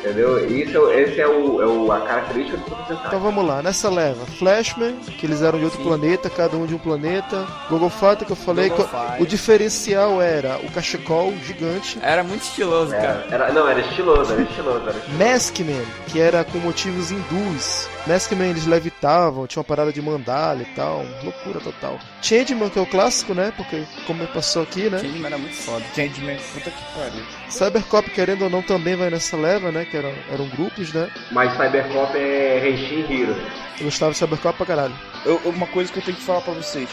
entendeu? 0.04 0.46
Isso, 0.49 0.90
é- 0.90 1.00
esse 1.02 1.20
é, 1.20 1.26
o, 1.26 1.62
é 1.62 1.66
o, 1.66 1.90
a 1.92 2.00
característica 2.00 2.56
do. 2.58 2.75
Então 3.06 3.20
vamos 3.20 3.46
lá, 3.46 3.62
nessa 3.62 3.88
leva, 3.88 4.25
Flashman, 4.26 4.96
que 5.18 5.26
eles 5.26 5.42
eram 5.42 5.58
de 5.58 5.64
outro 5.64 5.78
Sim. 5.78 5.84
planeta, 5.88 6.28
cada 6.30 6.56
um 6.56 6.66
de 6.66 6.75
um 6.75 6.78
planeta. 6.78 7.46
Gogo 7.70 7.88
Fighter, 7.88 8.26
que 8.26 8.32
eu 8.32 8.37
falei, 8.37 8.70
que 8.70 9.23
o 9.23 9.26
diferencial 9.26 10.20
era 10.20 10.58
o 10.58 10.70
cachecol 10.70 11.32
gigante. 11.44 11.99
Era 12.02 12.23
muito 12.23 12.42
estiloso, 12.42 12.90
cara. 12.92 13.26
Era, 13.30 13.44
era- 13.46 13.52
não, 13.52 13.68
era 13.68 13.80
estiloso, 13.80 14.32
era 14.32 14.42
estiloso, 14.42 14.88
era 14.88 14.99
estiloso. 14.99 15.18
Maskman, 15.25 15.84
que 16.08 16.20
era 16.20 16.44
com 16.44 16.58
motivos 16.58 17.11
hindus. 17.11 17.88
Maskman 18.06 18.50
eles 18.50 18.66
levitavam, 18.66 19.46
tinha 19.46 19.61
uma 19.61 19.64
parada 19.64 19.90
de 19.90 20.02
mandala 20.02 20.61
e 20.61 20.66
tal, 20.76 21.06
loucura 21.23 21.58
total. 21.61 21.99
Changeman, 22.20 22.68
que 22.68 22.78
é 22.78 22.82
o 22.82 22.87
clássico, 22.87 23.32
né? 23.32 23.50
Porque 23.56 23.82
como 24.06 24.26
passou 24.26 24.62
aqui, 24.62 24.90
né? 24.90 24.99
Changeman 24.99 25.26
era 25.26 25.38
muito 25.38 25.54
foda. 25.56 25.82
Changeman, 25.96 26.37
puta 26.52 26.70
que 26.70 26.82
pariu. 26.99 27.25
Cybercop, 27.49 28.11
querendo 28.11 28.42
ou 28.42 28.50
não, 28.50 28.61
também 28.62 28.94
vai 28.94 29.08
nessa 29.08 29.37
leva, 29.38 29.73
né? 29.73 29.87
Que 29.94 29.98
eram, 29.98 30.12
eram 30.28 30.48
grupos, 30.48 30.92
né? 30.92 31.08
Mas 31.30 31.52
Cybercop 31.52 32.18
é 32.18 32.68
Henshin 32.68 33.02
Hero. 33.08 33.36
Eu 33.78 33.84
gostava 33.84 34.10
de 34.10 34.18
Cybercop 34.18 34.56
pra 34.56 34.66
caralho. 34.66 34.94
Eu- 35.24 35.36
uma 35.44 35.68
coisa 35.68 35.92
que 35.92 36.00
eu 36.00 36.02
tenho 36.02 36.16
que 36.16 36.22
falar 36.24 36.40
pra 36.40 36.52
vocês. 36.52 36.88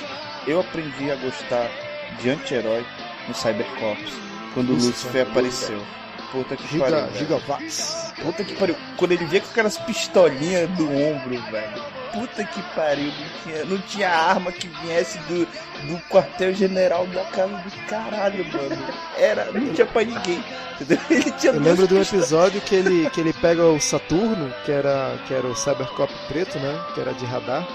Eu 0.46 0.60
aprendi 0.60 1.10
a 1.10 1.16
gostar 1.16 1.68
de 2.22 2.30
anti-herói 2.30 2.86
no 3.28 3.34
Cybercops 3.34 4.14
quando 4.54 4.70
o 4.70 4.74
Lucifer, 4.74 4.92
Lucifer 4.94 5.22
apareceu. 5.24 5.82
Puta 6.32 6.56
que 6.56 6.78
pariu. 6.78 6.98
Giga. 7.08 7.18
Gigavax. 7.18 8.14
Puta 8.22 8.44
que 8.44 8.54
pariu. 8.56 8.76
Quando 8.98 9.14
ele 9.14 9.26
via 9.26 9.42
com 9.42 9.50
aquelas 9.50 9.80
pistolinhas 9.80 10.70
do 10.70 10.86
ombro, 10.86 11.42
velho. 11.52 11.91
Puta 12.14 12.44
que 12.44 12.62
pariu. 12.76 13.12
Não 13.12 13.44
tinha, 13.44 13.66
não 13.66 13.78
tinha 13.80 14.10
arma 14.10 14.52
que 14.52 14.68
viesse 14.68 15.18
do, 15.20 15.46
do 15.88 16.00
quartel-general 16.10 17.08
da 17.08 17.24
casa 17.26 17.56
do 17.58 17.88
caralho, 17.88 18.46
mano. 18.46 18.84
Era, 19.18 19.52
não 19.52 19.74
tinha 19.74 19.86
pra 19.86 20.04
ninguém. 20.04 20.44
Entendeu? 20.80 21.00
Ele 21.10 21.32
tinha 21.32 21.54
Eu 21.54 21.60
lembro 21.60 21.88
de 21.88 21.94
um 21.94 22.02
episódio 22.02 22.62
que 22.62 22.76
ele, 22.76 23.10
que 23.12 23.22
ele 23.22 23.34
pega 23.34 23.64
o 23.66 23.80
Saturno, 23.80 24.54
que 24.66 24.72
era, 24.72 25.18
que 25.28 25.34
era 25.34 25.46
o 25.46 25.56
Cybercop 25.56 26.12
preto, 26.28 26.58
né? 26.60 26.80
Que 26.94 27.02
era 27.02 27.14
de 27.14 27.26
radar. 27.26 27.68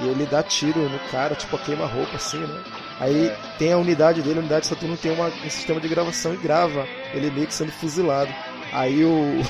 E 0.00 0.06
ele 0.06 0.26
dá 0.26 0.42
tiro 0.42 0.88
no 0.88 0.98
cara, 1.10 1.34
tipo 1.34 1.56
a 1.56 1.58
queima-roupa, 1.58 2.16
assim, 2.16 2.38
né? 2.38 2.64
Aí 3.00 3.32
tem 3.58 3.72
a 3.72 3.78
unidade 3.78 4.22
dele, 4.22 4.38
a 4.38 4.40
unidade 4.40 4.66
Saturno 4.66 4.96
tem 4.96 5.12
uma, 5.12 5.26
um 5.26 5.50
sistema 5.50 5.80
de 5.80 5.88
gravação 5.88 6.34
e 6.34 6.36
grava 6.36 6.86
ele 7.12 7.30
meio 7.30 7.46
que 7.46 7.54
sendo 7.54 7.72
fuzilado. 7.72 8.32
Aí 8.72 9.04
o, 9.04 9.40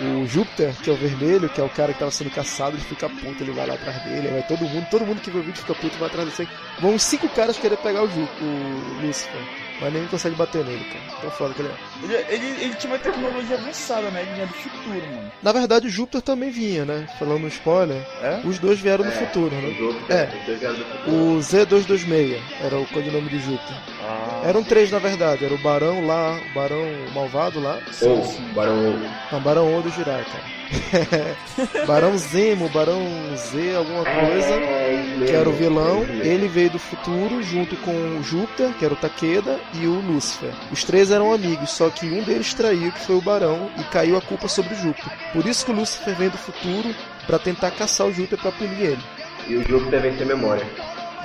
o 0.00 0.26
Júpiter, 0.26 0.74
que 0.82 0.90
é 0.90 0.92
o 0.92 0.96
vermelho, 0.96 1.48
que 1.48 1.60
é 1.60 1.64
o 1.64 1.68
cara 1.68 1.92
que 1.92 1.98
tava 1.98 2.10
sendo 2.10 2.30
caçado, 2.30 2.76
ele 2.76 2.84
fica 2.84 3.08
puto, 3.08 3.42
ele 3.42 3.52
vai 3.52 3.66
lá 3.66 3.74
atrás 3.74 4.02
dele, 4.04 4.28
vai 4.28 4.42
todo 4.46 4.64
mundo, 4.64 4.86
todo 4.90 5.06
mundo 5.06 5.20
que 5.20 5.30
vê 5.30 5.38
o 5.38 5.42
vídeo 5.42 5.60
fica 5.60 5.74
puto 5.74 5.98
vai 5.98 6.08
atrás 6.08 6.36
dele. 6.36 6.50
Vão 6.80 6.98
cinco 6.98 7.28
caras 7.28 7.58
querer 7.58 7.76
pegar 7.78 8.02
o, 8.02 8.08
Ju, 8.08 8.28
o 8.40 9.06
Lucifer, 9.06 9.40
mas 9.80 9.92
nem 9.92 10.06
consegue 10.06 10.34
bater 10.36 10.64
nele, 10.64 10.84
cara. 10.84 11.20
Tão 11.20 11.30
foda 11.30 11.54
que 11.54 11.62
ele 11.62 11.68
é. 11.70 11.74
Ele, 12.02 12.14
ele, 12.46 12.62
ele 12.64 12.74
tinha 12.74 12.92
uma 12.92 12.98
tecnologia 12.98 13.56
avançada, 13.56 14.10
né? 14.10 14.22
Ele 14.22 14.32
vinha 14.34 14.46
do 14.46 14.54
futuro, 14.54 15.06
mano. 15.14 15.32
Na 15.42 15.52
verdade, 15.52 15.86
o 15.86 15.90
Júpiter 15.90 16.22
também 16.22 16.50
vinha, 16.50 16.84
né? 16.84 17.06
Falando 17.18 17.44
um 17.44 17.48
spoiler, 17.48 17.96
É? 18.22 18.40
os 18.44 18.58
dois 18.58 18.78
vieram 18.80 19.04
do 19.04 19.10
É, 19.10 19.14
futuro, 19.14 19.54
né? 19.54 19.76
É. 20.08 20.26
do 20.26 20.84
futuro. 20.84 21.10
O 21.36 21.38
Z226 21.40 22.40
era 22.62 22.78
o 22.78 22.86
codinome 22.86 23.28
de 23.28 23.38
Júpiter. 23.38 23.76
Eram 24.44 24.62
três, 24.62 24.90
na 24.90 24.98
verdade. 24.98 25.44
Era 25.44 25.54
o 25.54 25.58
Barão 25.58 26.06
lá, 26.06 26.38
o 26.50 26.54
Barão 26.54 26.84
Malvado 27.14 27.60
lá. 27.60 27.78
Ou, 28.02 28.22
Barão 28.54 28.76
Não, 29.32 29.40
Barão 29.40 29.78
O 29.78 29.82
do 29.82 29.90
Jirai, 29.90 30.24
cara. 30.24 30.44
Barão 31.86 32.16
Zemo, 32.18 32.68
Barão 32.68 33.00
Z, 33.36 33.76
alguma 33.76 34.04
coisa. 34.04 34.60
Que 35.24 35.32
era 35.32 35.48
o 35.48 35.52
vilão, 35.52 36.02
ele 36.02 36.48
veio 36.48 36.70
do 36.70 36.78
futuro 36.78 37.42
junto 37.42 37.76
com 37.76 38.18
o 38.18 38.22
Júpiter, 38.22 38.72
que 38.74 38.84
era 38.84 38.94
o 38.94 38.96
Takeda, 38.96 39.58
e 39.74 39.86
o 39.86 40.00
Lúcifer. 40.00 40.52
Os 40.70 40.84
três 40.84 41.10
eram 41.10 41.32
amigos, 41.32 41.70
só 41.70 41.88
que 41.90 42.06
um 42.06 42.22
deles 42.22 42.52
traiu, 42.54 42.92
que 42.92 43.00
foi 43.00 43.16
o 43.16 43.22
Barão, 43.22 43.70
e 43.78 43.84
caiu 43.84 44.16
a 44.16 44.22
culpa 44.22 44.48
sobre 44.48 44.74
o 44.74 44.78
Júpiter. 44.78 45.12
Por 45.32 45.46
isso 45.46 45.64
que 45.64 45.72
o 45.72 45.74
Lúcifer 45.74 46.14
vem 46.14 46.28
do 46.28 46.38
futuro 46.38 46.94
pra 47.26 47.38
tentar 47.38 47.70
caçar 47.70 48.06
o 48.06 48.12
Júpiter 48.12 48.38
pra 48.38 48.52
punir 48.52 48.80
ele. 48.80 49.02
E 49.46 49.56
o 49.56 49.68
Júpiter 49.68 50.00
vem 50.00 50.16
sem 50.16 50.26
memória. 50.26 50.66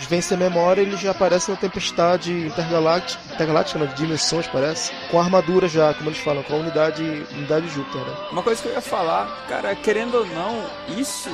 Vence 0.08 0.34
a 0.34 0.38
memória, 0.38 0.82
ele 0.82 0.98
já 0.98 1.12
aparece 1.12 1.50
na 1.50 1.58
tempestade 1.58 2.32
intergaláctica, 2.32 3.22
intergaláctica 3.34 3.88
de 3.88 3.96
dimensões, 3.96 4.48
parece. 4.48 4.92
Com 5.10 5.20
a 5.20 5.24
armadura 5.24 5.68
já, 5.68 5.94
como 5.94 6.10
eles 6.10 6.20
falam, 6.20 6.44
com 6.44 6.54
a 6.54 6.58
unidade, 6.58 7.04
unidade 7.32 7.68
Júpiter, 7.70 8.02
né? 8.02 8.16
Uma 8.32 8.44
coisa 8.44 8.62
que 8.62 8.68
eu 8.68 8.74
ia 8.74 8.82
falar, 8.82 9.46
cara, 9.48 9.76
querendo 9.76 10.16
ou 10.16 10.26
não, 10.26 10.66
isso 10.98 11.30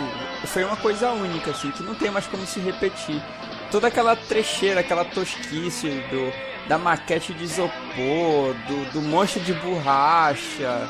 foi 0.45 0.63
uma 0.63 0.75
coisa 0.77 1.11
única, 1.11 1.51
assim, 1.51 1.71
que 1.71 1.83
não 1.83 1.95
tem 1.95 2.11
mais 2.11 2.27
como 2.27 2.45
se 2.45 2.59
repetir. 2.59 3.21
Toda 3.71 3.87
aquela 3.87 4.15
trecheira, 4.15 4.81
aquela 4.81 5.03
tosquice 5.03 5.89
do, 6.09 6.31
da 6.67 6.77
maquete 6.77 7.33
de 7.33 7.43
isopor, 7.43 8.53
do, 8.67 8.91
do 8.93 9.01
monstro 9.01 9.41
de 9.41 9.53
borracha, 9.53 10.87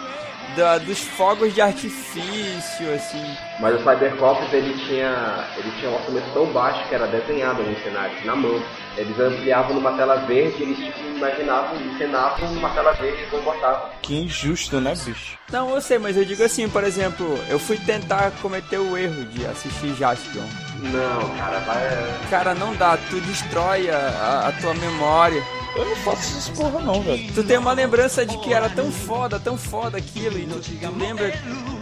da, 0.56 0.77
dos 0.77 1.00
fogos 1.00 1.54
de 1.54 1.62
artifício, 1.62 2.94
assim. 2.94 3.38
Mas 3.60 3.75
o 3.75 3.77
Cybercops 3.80 4.51
ele 4.54 4.74
tinha, 4.86 5.48
ele 5.58 5.72
tinha 5.80 5.89
um 5.92 5.96
orçamento 5.96 6.32
tão 6.34 6.46
baixo 6.48 6.88
que 6.88 6.96
era 6.96 7.08
desenhado 7.08 7.62
no 7.63 7.75
cenário, 7.84 8.13
na 8.25 8.36
mão. 8.36 8.62
Eles 8.96 9.20
ampliavam 9.20 9.75
numa 9.75 9.92
tela 9.94 10.16
verde, 10.16 10.63
eles 10.63 10.77
tipo, 10.77 11.00
imaginavam, 11.16 11.80
encenavam 11.82 12.51
numa 12.51 12.70
tela 12.72 12.94
verde 12.94 13.24
e 13.24 13.27
comportavam. 13.27 13.89
Que 14.01 14.16
injusto, 14.16 14.80
né, 14.82 14.94
bicho? 15.06 15.38
Não, 15.51 15.70
eu 15.75 15.82
sei, 15.82 16.00
mas 16.00 16.18
eu 16.18 16.25
digo 16.25 16.44
assim, 16.44 16.68
por 16.68 16.84
exemplo, 16.84 17.38
eu 17.50 17.60
fui 17.60 17.77
tentar 17.77 18.32
cometer 18.42 18.77
o 18.80 18.98
erro 18.98 19.24
de 19.25 19.46
assistir 19.46 19.94
Jaspion. 19.96 20.44
Não, 20.82 21.30
cara, 21.38 21.60
vai. 21.60 22.30
Cara, 22.30 22.56
não 22.56 22.74
dá, 22.75 22.98
tu 23.10 23.20
destrói 23.22 23.89
a, 23.89 23.98
a- 23.98 24.48
a 24.48 24.51
tua 24.54 24.74
memória. 24.74 25.44
Eu 25.78 25.86
não 25.86 25.96
faço 25.98 26.22
essas 26.38 26.50
porra 26.50 26.80
não, 26.80 27.02
velho. 27.04 27.32
Tu 27.34 27.44
tem 27.44 27.58
uma 27.58 27.72
lembrança 27.72 28.26
de 28.26 28.36
que 28.40 28.52
era 28.52 28.68
tão 28.68 28.92
foda, 28.92 29.40
tão 29.40 29.56
foda 29.56 29.98
aquilo, 30.00 30.40
e 30.40 30.48
tu, 30.48 30.60
tu 30.60 30.98
lembra 30.98 31.32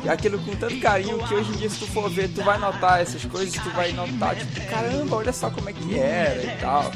aquilo 0.09 0.37
com 0.39 0.53
tanto 0.55 0.77
carinho 0.81 1.17
que 1.19 1.33
hoje 1.33 1.49
em 1.51 1.55
dia, 1.55 1.69
se 1.69 1.79
tu 1.79 1.87
for 1.87 2.09
ver, 2.09 2.27
tu 2.27 2.43
vai 2.43 2.57
notar 2.57 3.01
essas 3.01 3.23
coisas, 3.23 3.53
tu 3.53 3.69
vai 3.69 3.93
notar, 3.93 4.35
tipo, 4.35 4.69
caramba, 4.69 5.15
olha 5.15 5.31
só 5.31 5.49
como 5.49 5.69
é 5.69 5.73
que 5.73 5.97
era 5.97 6.43
e 6.43 6.57
tal. 6.59 6.91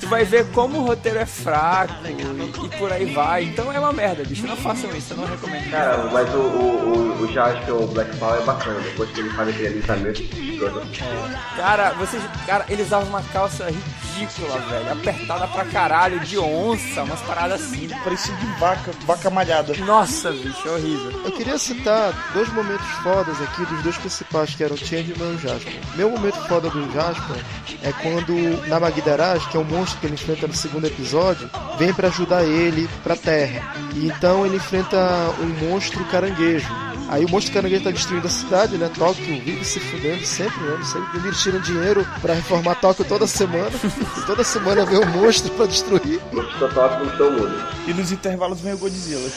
Tu 0.00 0.08
vai 0.08 0.24
ver 0.24 0.46
como 0.52 0.78
o 0.78 0.86
roteiro 0.86 1.18
é 1.18 1.26
fraco 1.26 1.94
e, 2.06 2.66
e 2.66 2.78
por 2.78 2.92
aí 2.92 3.06
vai. 3.06 3.44
Então 3.44 3.72
é 3.72 3.78
uma 3.78 3.92
merda, 3.92 4.24
bicho. 4.24 4.46
Não 4.46 4.56
façam 4.56 4.90
isso, 4.96 5.12
eu 5.12 5.18
não 5.18 5.26
recomendo. 5.26 5.70
Cara, 5.70 6.08
mas 6.12 6.32
o, 6.34 6.38
o, 6.38 7.18
o, 7.18 7.22
o 7.22 7.32
Jasper, 7.32 7.74
o 7.74 7.86
Black 7.86 8.16
Power 8.16 8.40
é 8.40 8.44
bacana. 8.44 8.80
Depois 8.80 9.10
que 9.10 9.20
ele 9.20 9.30
faz 9.30 9.48
aquele 9.48 9.68
alisamento, 9.68 10.22
todo. 10.58 10.82
Cara, 11.56 11.90
vocês. 11.94 12.22
Cara, 12.46 12.64
eles 12.68 12.86
usavam 12.86 13.08
uma 13.08 13.22
calça 13.22 13.70
ridícula, 13.70 14.58
velho. 14.58 14.92
Apertada 14.92 15.46
pra 15.48 15.64
caralho, 15.64 16.20
de 16.20 16.38
onça, 16.38 17.02
umas 17.02 17.20
paradas 17.22 17.62
assim. 17.62 17.88
Parecia 18.02 18.34
de 18.34 18.46
vaca, 18.58 18.90
vaca 19.06 19.30
malhada. 19.30 19.74
Nossa, 19.78 20.30
bicho, 20.32 20.68
é 20.68 20.70
horrível. 20.70 21.22
Eu 21.24 21.32
queria 21.32 21.58
citar 21.58 22.12
dois 22.32 22.52
momentos 22.52 22.86
fodas 23.02 23.40
aqui 23.40 23.64
dos 23.66 23.82
dois 23.82 23.96
principais, 23.96 24.54
que 24.54 24.64
eram 24.64 24.74
o 24.74 24.78
Changeman 24.78 25.32
e 25.32 25.36
o 25.36 25.38
Jasper. 25.38 25.72
Meu 25.94 26.10
momento 26.10 26.36
foda 26.48 26.68
do 26.70 26.92
Jasper 26.92 27.36
é 27.82 27.92
quando 27.92 28.66
na 28.68 28.80
Magdaraz, 28.80 29.46
que 29.46 29.56
é 29.56 29.60
o 29.60 29.64
monstro 29.64 29.83
que 29.92 30.06
ele 30.06 30.14
enfrenta 30.14 30.46
no 30.46 30.54
segundo 30.54 30.86
episódio, 30.86 31.50
vem 31.78 31.92
pra 31.92 32.08
ajudar 32.08 32.44
ele 32.44 32.88
pra 33.02 33.16
Terra. 33.16 33.74
E 33.94 34.06
então 34.06 34.46
ele 34.46 34.56
enfrenta 34.56 34.96
um 35.40 35.68
monstro 35.68 36.04
caranguejo. 36.06 36.68
Aí 37.08 37.24
o 37.24 37.30
monstro 37.30 37.52
caranguejo 37.52 37.84
tá 37.84 37.90
destruindo 37.90 38.26
a 38.26 38.30
cidade, 38.30 38.78
né? 38.78 38.90
Tóquio 38.96 39.24
vive 39.42 39.64
se 39.64 39.78
fudendo 39.78 40.24
sempre, 40.24 40.58
né? 40.60 40.76
Não 40.78 40.84
sei 40.84 41.02
eles 41.24 41.42
tiram 41.42 41.60
dinheiro 41.60 42.06
pra 42.22 42.34
reformar 42.34 42.76
Tóquio 42.76 43.04
toda 43.04 43.26
semana. 43.26 43.70
E 44.16 44.26
toda 44.26 44.42
semana 44.42 44.86
vem 44.86 44.98
um 44.98 45.06
monstro 45.06 45.52
pra 45.52 45.66
destruir. 45.66 46.20
O 46.32 46.42
Totópico 46.58 47.04
do 47.04 47.16
seu 47.16 47.30
mundo. 47.30 47.64
E 47.86 47.92
nos 47.92 48.10
intervalos 48.10 48.60
vem 48.60 48.72
o 48.72 48.78
Godzilla. 48.78 49.30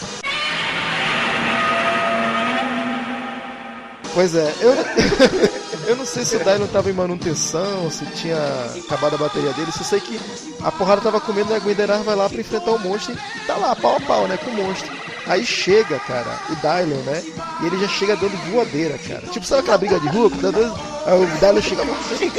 Pois 4.14 4.34
é, 4.34 4.52
eu, 4.62 4.74
eu 5.88 5.96
não 5.96 6.06
sei 6.06 6.26
se 6.26 6.36
o 6.36 6.40
Dylan 6.40 6.68
tava 6.68 6.90
em 6.90 6.94
manutenção, 6.94 7.90
se 7.90 8.06
tinha 8.08 8.38
acabado 8.86 9.16
a 9.16 9.18
bateria 9.18 9.54
dele, 9.54 9.72
só 9.72 9.84
sei 9.84 10.00
que 10.00 10.20
a 10.62 10.72
porrada 10.72 11.02
tava 11.02 11.20
comendo 11.22 11.52
e 11.52 11.56
a 11.56 11.60
Gwenderar 11.60 12.04
vai 12.04 12.16
lá 12.16 12.30
pra 12.30 12.40
enfrentar 12.40 12.72
o 12.72 12.80
monstro 12.80 13.14
e 13.14 13.48
tá 13.48 13.56
lá, 13.56 13.76
pau 13.76 13.96
a 13.96 14.00
pau, 14.02 14.28
né, 14.28 14.38
com 14.38 14.52
o 14.52 14.54
monstro. 14.54 14.92
Aí 15.28 15.46
chega, 15.46 16.00
cara, 16.00 16.40
o 16.50 16.56
Dylan, 16.56 17.02
né? 17.04 17.24
E 17.62 17.66
ele 17.66 17.78
já 17.80 17.88
chega 17.88 18.16
dando 18.16 18.38
voadeira, 18.52 18.98
cara. 18.98 19.22
Tipo, 19.28 19.46
sabe 19.46 19.62
aquela 19.62 19.78
briga 19.78 20.00
de 20.00 20.08
rua? 20.08 20.32
Aí 21.06 21.24
o 21.24 21.28
Dylan 21.40 21.62
chega, 21.62 21.84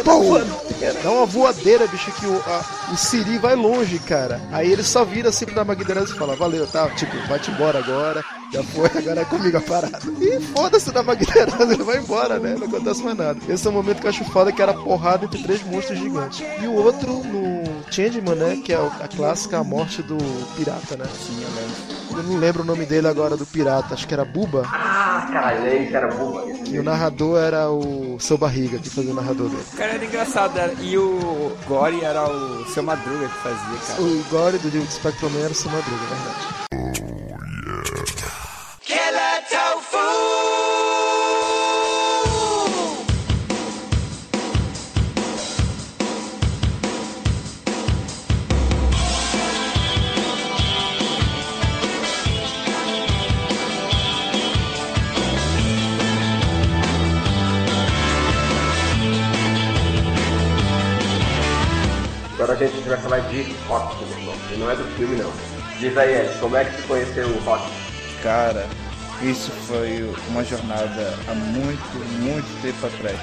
pum, 0.04 0.34
dá 1.02 1.10
uma 1.10 1.26
voadeira, 1.26 1.86
bicho, 1.86 2.10
que 2.12 2.26
o, 2.26 2.36
a- 2.46 2.64
o 2.92 2.96
Siri 2.96 3.38
vai 3.38 3.54
longe, 3.54 3.98
cara. 4.00 4.40
Aí 4.52 4.70
ele 4.72 4.82
só 4.82 5.04
vira 5.04 5.28
assim 5.28 5.44
pra 5.46 5.64
Magdaraz 5.64 6.10
e 6.10 6.14
fala, 6.14 6.34
valeu, 6.36 6.66
tá? 6.66 6.88
Tipo, 6.90 7.16
vai-te 7.28 7.50
embora 7.50 7.78
agora, 7.78 8.24
já 8.52 8.62
foi, 8.62 8.86
agora 8.86 9.20
é 9.20 9.24
comigo 9.24 9.56
a 9.56 9.60
parada. 9.60 9.98
E 10.20 10.40
foda-se 10.52 10.90
da 10.92 11.02
Magdaraz, 11.02 11.70
ele 11.70 11.82
vai 11.82 11.98
embora, 11.98 12.38
né? 12.38 12.56
Não 12.58 12.66
acontece 12.66 13.02
mais 13.02 13.16
nada. 13.16 13.38
Esse 13.48 13.66
é 13.66 13.70
o 13.70 13.72
momento 13.72 14.00
que 14.00 14.06
eu 14.06 14.10
acho 14.10 14.24
foda, 14.26 14.50
que 14.52 14.60
era 14.62 14.74
porrada 14.74 15.24
entre 15.24 15.42
três 15.42 15.62
monstros 15.64 15.98
gigantes. 15.98 16.42
E 16.62 16.66
o 16.66 16.72
outro 16.74 17.12
no 17.24 17.57
Changeman, 17.90 18.34
né? 18.34 18.60
Que 18.64 18.72
é 18.72 18.76
a 18.76 19.08
clássica 19.08 19.62
morte 19.64 20.02
do 20.02 20.16
pirata, 20.56 20.96
né? 20.96 21.04
Sim, 21.14 21.42
eu 21.42 21.48
lembro. 21.48 21.98
Eu 22.10 22.22
não 22.24 22.38
lembro 22.40 22.62
o 22.62 22.66
nome 22.66 22.84
dele 22.86 23.06
agora 23.06 23.36
do 23.36 23.46
pirata, 23.46 23.94
acho 23.94 24.06
que 24.08 24.14
era 24.14 24.24
Buba. 24.24 24.62
Ah, 24.66 25.28
caralho, 25.32 25.62
aí 25.64 25.94
era 25.94 26.08
buba. 26.08 26.44
E 26.68 26.78
o 26.78 26.82
narrador 26.82 27.38
era 27.38 27.70
o 27.70 28.16
seu 28.18 28.36
barriga 28.38 28.78
que 28.78 28.88
fazia 28.90 29.12
o 29.12 29.14
narrador 29.14 29.48
dele. 29.48 29.62
O 29.72 29.76
cara 29.76 29.92
era 29.92 30.04
engraçado, 30.04 30.58
era- 30.58 30.72
e 30.80 30.96
o 30.98 31.56
Gore 31.66 32.02
era 32.04 32.28
o 32.28 32.64
seu 32.70 32.82
Madruga 32.82 33.28
que 33.28 33.34
fazia, 33.42 33.78
cara. 33.86 34.02
O 34.02 34.24
Gore 34.30 34.58
do 34.58 34.70
Diego 34.70 34.90
Spectrum 34.90 35.28
Man 35.30 35.40
era 35.40 35.52
o 35.52 35.54
seu 35.54 35.70
madruga, 35.70 36.02
é 36.04 36.14
verdade. 36.14 37.58
Agora 62.58 62.72
a 62.72 62.76
gente 62.76 62.88
vai 62.88 62.98
falar 62.98 63.18
de 63.20 63.42
rock, 63.68 64.04
meu 64.04 64.18
irmão. 64.18 64.34
E 64.52 64.56
não 64.56 64.68
é 64.68 64.74
do 64.74 64.84
filme, 64.96 65.14
não. 65.14 65.32
Diz 65.78 65.96
aí, 65.96 66.22
Ed, 66.22 66.38
como 66.40 66.56
é 66.56 66.64
que 66.64 66.72
você 66.72 66.88
conheceu 66.88 67.28
o 67.28 67.38
rock? 67.44 67.70
Cara, 68.20 68.66
isso 69.22 69.52
foi 69.68 70.12
uma 70.28 70.42
jornada 70.42 71.14
há 71.28 71.34
muito, 71.36 72.20
muito 72.20 72.60
tempo 72.60 72.84
atrás. 72.84 73.16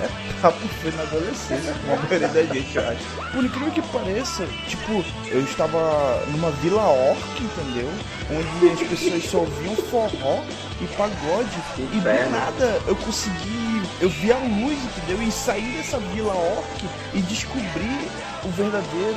É 0.00 0.08
papo 0.42 0.58
foi 0.82 0.90
na 0.90 1.02
adolescência, 1.04 1.72
a 1.72 1.96
maioria 1.96 2.28
da 2.28 2.42
gente, 2.52 2.76
eu 2.76 2.88
acho. 2.88 3.30
Por 3.32 3.44
incrível 3.44 3.70
que 3.70 3.82
pareça, 3.82 4.44
tipo, 4.66 5.04
eu 5.28 5.40
estava 5.44 6.26
numa 6.32 6.50
vila 6.50 6.82
orc, 6.82 7.20
entendeu? 7.40 7.88
Onde 8.28 8.72
as 8.72 8.88
pessoas 8.88 9.24
só 9.24 9.38
ouviam 9.38 9.76
forró 9.76 10.42
e 10.80 10.86
pagode. 10.96 11.62
E 11.78 12.00
do 12.00 12.30
nada 12.30 12.82
eu 12.88 12.96
consegui, 12.96 13.63
eu 14.04 14.10
vi 14.10 14.30
a 14.30 14.36
luz, 14.36 14.78
entendeu? 14.84 15.22
E 15.26 15.32
sair 15.32 15.78
dessa 15.78 15.98
vila 15.98 16.34
orc 16.34 16.84
e 17.14 17.22
descobrir 17.22 18.10
o 18.44 18.48
verdadeiro 18.50 19.16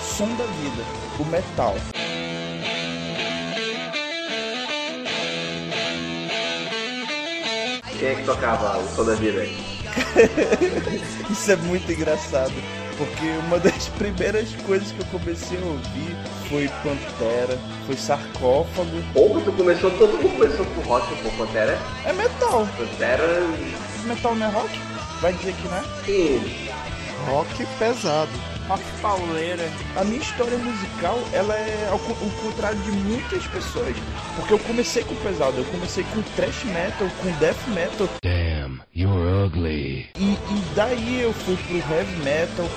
som 0.00 0.28
da 0.36 0.44
vida, 0.44 0.84
o 1.18 1.24
metal. 1.24 1.74
Quem 7.98 8.08
é 8.08 8.14
que 8.14 8.22
tocava 8.22 8.78
o 8.78 8.88
som 8.94 9.04
da 9.04 9.16
vida 9.16 9.40
aí? 9.40 9.58
Isso 11.28 11.50
é 11.50 11.56
muito 11.56 11.90
engraçado, 11.90 12.54
porque 12.96 13.26
uma 13.48 13.58
das 13.58 13.88
primeiras 13.98 14.54
coisas 14.66 14.92
que 14.92 15.00
eu 15.00 15.06
comecei 15.06 15.58
a 15.58 15.64
ouvir 15.64 16.16
foi 16.48 16.68
Pantera, 16.84 17.58
foi 17.86 17.96
Sarcófago. 17.96 19.02
Ou 19.16 19.40
tu 19.40 19.52
começou, 19.52 19.90
todo 19.90 20.12
mundo 20.12 20.38
começou 20.38 20.64
com 20.64 20.80
rock, 20.82 21.08
pô, 21.24 21.30
Pantera. 21.30 21.76
É 22.04 22.12
metal. 22.12 22.68
Pantera, 22.78 23.42
Metal 24.06 24.34
não 24.34 24.46
é 24.46 24.50
rock? 24.50 24.80
Vai 25.20 25.32
dizer 25.32 25.54
que 25.54 25.68
não 25.68 25.76
é? 25.76 25.82
sim. 26.04 26.68
Rock 27.26 27.66
pesado. 27.78 28.30
Rock 28.68 28.82
pauleira. 29.00 29.68
A 29.96 30.04
minha 30.04 30.20
história 30.20 30.56
musical, 30.58 31.18
ela 31.32 31.54
é 31.54 31.88
ao 31.90 31.98
contrário 31.98 32.78
de 32.80 32.92
muitas 32.92 33.46
pessoas. 33.48 33.96
Porque 34.36 34.54
eu 34.54 34.58
comecei 34.60 35.02
com 35.02 35.14
pesado, 35.16 35.58
eu 35.58 35.64
comecei 35.64 36.04
com 36.04 36.22
thrash 36.36 36.64
metal, 36.64 37.08
com 37.22 37.30
death 37.38 37.66
metal. 37.68 38.08
Damn, 38.22 38.80
you're 38.94 39.46
ugly. 39.46 40.08
E, 40.18 40.32
e 40.34 40.62
daí 40.74 41.22
eu 41.22 41.32
fui 41.32 41.56
pro 41.56 41.78
heavy 41.78 42.16
metal, 42.22 42.68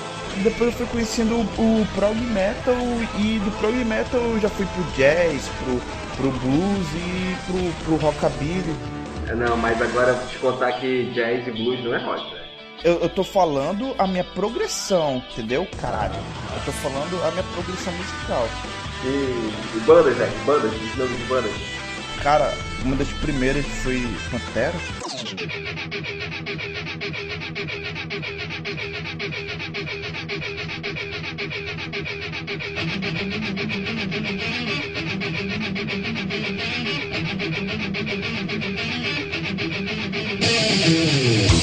depois 0.42 0.70
eu 0.70 0.72
fui 0.72 0.86
conhecendo 0.86 1.36
o, 1.36 1.82
o 1.82 1.86
prog 1.94 2.16
metal 2.16 2.74
e 3.18 3.38
do 3.40 3.50
prog 3.58 3.74
metal 3.84 4.20
eu 4.20 4.40
já 4.40 4.48
fui 4.48 4.66
pro 4.66 4.82
jazz, 4.96 5.48
pro, 5.58 5.80
pro 6.16 6.30
blues 6.38 6.86
e 6.94 7.36
pro, 7.46 7.84
pro 7.84 8.06
rockabilly. 8.06 8.99
Não, 9.36 9.56
mas 9.56 9.80
agora 9.80 10.14
te 10.28 10.38
contar 10.38 10.72
que 10.72 11.04
jazz 11.12 11.46
e 11.46 11.50
blues 11.50 11.82
não 11.84 11.94
é 11.94 11.98
rock, 11.98 12.34
velho. 12.34 12.50
Eu, 12.82 13.00
eu 13.00 13.08
tô 13.10 13.22
falando 13.22 13.94
a 13.98 14.06
minha 14.06 14.24
progressão, 14.24 15.22
entendeu? 15.30 15.66
Caralho. 15.80 16.14
Eu 16.14 16.64
tô 16.64 16.72
falando 16.72 17.22
a 17.24 17.30
minha 17.30 17.44
progressão 17.54 17.92
musical. 17.92 18.48
E, 19.04 19.76
e 19.76 19.80
bandas, 19.86 20.16
velho, 20.16 20.32
bandas, 20.46 20.72
os 20.72 20.96
nomes 20.96 21.18
de 21.18 21.24
bandas. 21.24 21.52
Cara, 22.22 22.52
uma 22.84 22.96
das 22.96 23.08
primeiras 23.14 23.64
foi 23.82 24.06
Pantera. 24.30 24.74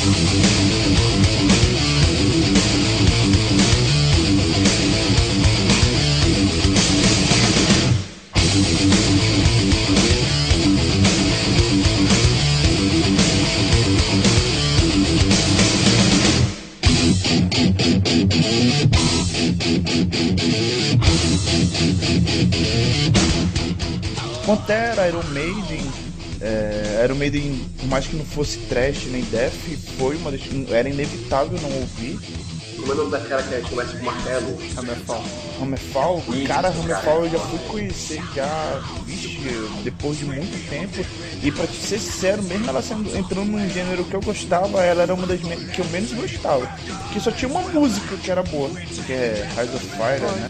Pantera, 0.07 0.56
Iron 27.07 27.15
Maiden, 27.15 27.69
por 27.77 27.87
mais 27.87 28.05
que 28.05 28.17
não 28.17 28.25
fosse 28.25 28.57
trash 28.67 29.05
nem 29.05 29.23
death, 29.23 29.53
foi 29.97 30.17
uma 30.17 30.29
das, 30.29 30.41
era 30.69 30.89
inevitável 30.89 31.57
não 31.61 31.71
ouvir. 31.79 32.19
Como 32.75 32.91
é 32.91 32.95
o 32.95 32.97
nome 32.97 33.11
daquela 33.11 33.41
que 33.41 33.69
começa 33.69 33.97
com 33.97 34.05
martelo? 34.05 34.57
Hammerfall. 34.77 35.23
Hammerfall, 35.61 36.23
Isso, 36.27 36.47
cara, 36.47 36.69
cara. 36.69 36.75
Hammerfall 36.83 37.23
eu 37.23 37.31
já 37.31 37.39
fui 37.39 37.59
conhecer 37.59 38.21
já, 38.35 38.83
vixe, 39.05 39.39
depois 39.85 40.17
de 40.17 40.25
muito 40.25 40.69
tempo. 40.69 41.05
E 41.41 41.49
pra 41.49 41.65
te 41.65 41.75
ser 41.77 41.97
sincero, 41.97 42.43
mesmo 42.43 42.67
ela 42.69 42.81
sendo, 42.81 43.17
entrando 43.17 43.45
num 43.51 43.69
gênero 43.69 44.03
que 44.03 44.13
eu 44.13 44.21
gostava, 44.21 44.83
ela 44.83 45.03
era 45.03 45.13
uma 45.13 45.25
das 45.25 45.39
que 45.39 45.79
eu 45.79 45.85
menos 45.85 46.11
gostava. 46.11 46.67
Porque 47.03 47.21
só 47.21 47.31
tinha 47.31 47.49
uma 47.49 47.61
música 47.61 48.17
que 48.17 48.29
era 48.29 48.43
boa, 48.43 48.69
que 48.69 49.13
é 49.13 49.47
Rise 49.55 49.75
of 49.75 49.85
Fire, 49.85 50.39
né? 50.39 50.49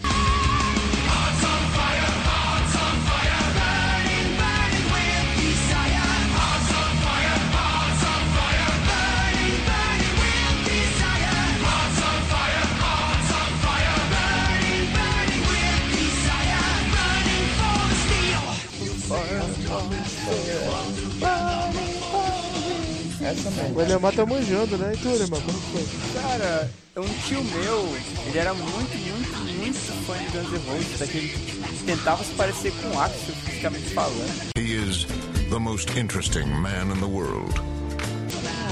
O 23.98 24.00
Elemar 24.00 24.14
tá 24.14 24.24
manjando, 24.24 24.78
né? 24.78 24.92
E 24.94 24.96
tu, 24.96 25.08
Elemar, 25.08 25.40
como 25.40 25.58
foi? 25.58 26.22
Cara, 26.22 26.70
um 26.98 27.08
tio 27.26 27.42
meu, 27.42 27.96
ele 28.28 28.38
era 28.38 28.54
muito, 28.54 28.96
muito, 28.96 29.38
muito 29.58 30.06
fã 30.06 30.16
de 30.16 30.24
Guns 30.26 30.52
N' 30.52 30.70
Roses, 30.70 30.98
daquele 31.00 31.28
que 31.30 31.84
tentava 31.84 32.22
se 32.22 32.30
parecer 32.34 32.72
com 32.80 32.96
o 32.96 33.00
Axel, 33.00 33.34
fisicamente 33.44 33.90
falando. 33.90 34.52
He 34.56 34.76
is 34.76 35.04
the 35.50 35.58
most 35.58 35.98
interesting 35.98 36.46
man 36.46 36.94
in 36.94 37.00
the 37.00 37.06
world. 37.06 37.52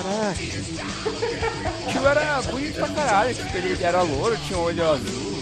Caraca, 0.04 0.40
O 1.88 1.90
tio 1.90 2.06
era 2.06 2.42
bonito 2.42 2.74
pra 2.76 2.88
caralho, 2.90 3.34
tipo, 3.34 3.56
ele 3.56 3.82
era 3.82 4.02
louro, 4.02 4.36
tinha 4.46 4.58
um 4.60 4.62
olho 4.62 4.88
azul. 4.88 5.36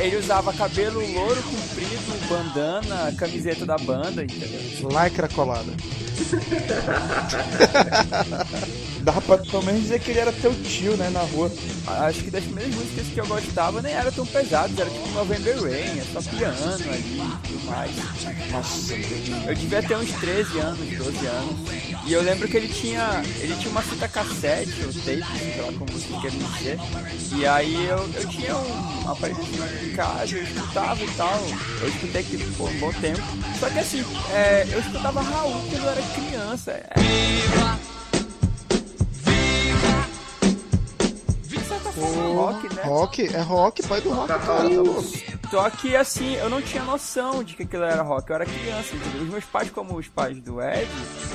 Ele 0.00 0.16
usava 0.16 0.52
cabelo 0.52 1.00
louro 1.12 1.40
comprido, 1.44 2.28
bandana, 2.28 3.14
camiseta 3.16 3.64
da 3.64 3.76
banda, 3.78 4.24
entendeu? 4.24 4.88
lycra 4.90 5.28
colada. 5.28 5.72
Dava 9.02 9.20
pra 9.22 9.38
pelo 9.38 9.62
menos 9.62 9.82
dizer 9.82 10.00
que 10.00 10.10
ele 10.10 10.20
era 10.20 10.32
teu 10.32 10.52
tio, 10.62 10.96
né, 10.96 11.08
na 11.10 11.20
rua. 11.20 11.50
Acho 11.86 12.24
que 12.24 12.30
das 12.30 12.44
primeiras 12.44 12.74
músicas 12.74 13.06
que 13.06 13.18
eu 13.18 13.26
gostava 13.26 13.80
nem 13.80 13.92
eram 13.92 14.12
tão 14.12 14.26
pesadas, 14.26 14.78
era 14.78 14.90
tipo 14.90 15.08
November 15.10 15.62
Rain, 15.62 15.98
é 15.98 16.04
só 16.12 16.20
piano 16.22 16.74
ali 16.74 17.18
e 17.18 17.48
tudo 17.48 17.64
mais. 17.66 17.90
Nossa, 18.50 18.94
Eu 19.46 19.54
devia 19.54 19.82
ter 19.82 19.96
uns 19.96 20.10
13 20.12 20.58
anos, 20.58 20.98
12 20.98 21.26
anos. 21.26 21.56
E 22.08 22.12
eu 22.14 22.22
lembro 22.22 22.48
que 22.48 22.56
ele 22.56 22.68
tinha. 22.68 23.22
Ele 23.38 23.54
tinha 23.56 23.70
uma 23.70 23.82
fita 23.82 24.08
cassete, 24.08 24.82
ou 24.82 24.92
tape, 24.94 25.38
sei 25.38 25.60
lá 25.60 25.70
como 25.78 25.92
você 25.92 26.08
quer 26.22 26.30
dizer. 26.30 26.78
E 27.36 27.46
aí 27.46 27.84
eu, 27.84 27.98
eu 28.14 28.28
tinha 28.30 28.56
um 28.56 29.10
aparelho 29.10 29.38
em 29.84 29.92
casa, 29.94 30.34
eu 30.34 30.42
escutava 30.42 31.04
e 31.04 31.10
tal. 31.10 31.38
Eu 31.82 31.88
escutei 31.88 32.22
aquilo 32.22 32.50
por 32.54 32.70
um 32.70 32.78
bom 32.78 32.92
tempo. 32.94 33.20
Só 33.60 33.68
que 33.68 33.78
assim, 33.78 34.02
é, 34.32 34.66
eu 34.70 34.80
escutava 34.80 35.20
Raul 35.20 35.52
quando 35.68 35.84
eu 35.84 35.90
era 35.90 36.02
criança. 36.14 36.70
É... 36.72 37.97
Rock, 41.98 42.74
né? 42.74 42.82
Rock, 42.84 43.34
é 43.34 43.40
rock, 43.40 43.82
pai 43.86 44.00
do 44.00 44.10
rock, 44.10 44.28
cara, 44.28 44.40
tá 44.44 44.62
louco. 44.64 45.04
Só 45.50 45.70
que 45.70 45.96
assim, 45.96 46.34
eu 46.36 46.48
não 46.50 46.60
tinha 46.60 46.82
noção 46.84 47.42
de 47.42 47.54
que 47.54 47.62
aquilo 47.62 47.84
era 47.84 48.02
rock, 48.02 48.28
eu 48.30 48.36
era 48.36 48.44
criança, 48.46 48.94
entendeu? 48.94 49.22
Os 49.22 49.28
meus 49.28 49.44
pais, 49.44 49.70
como 49.70 49.96
os 49.96 50.06
pais 50.08 50.38
do 50.40 50.60
Ed, 50.62 50.88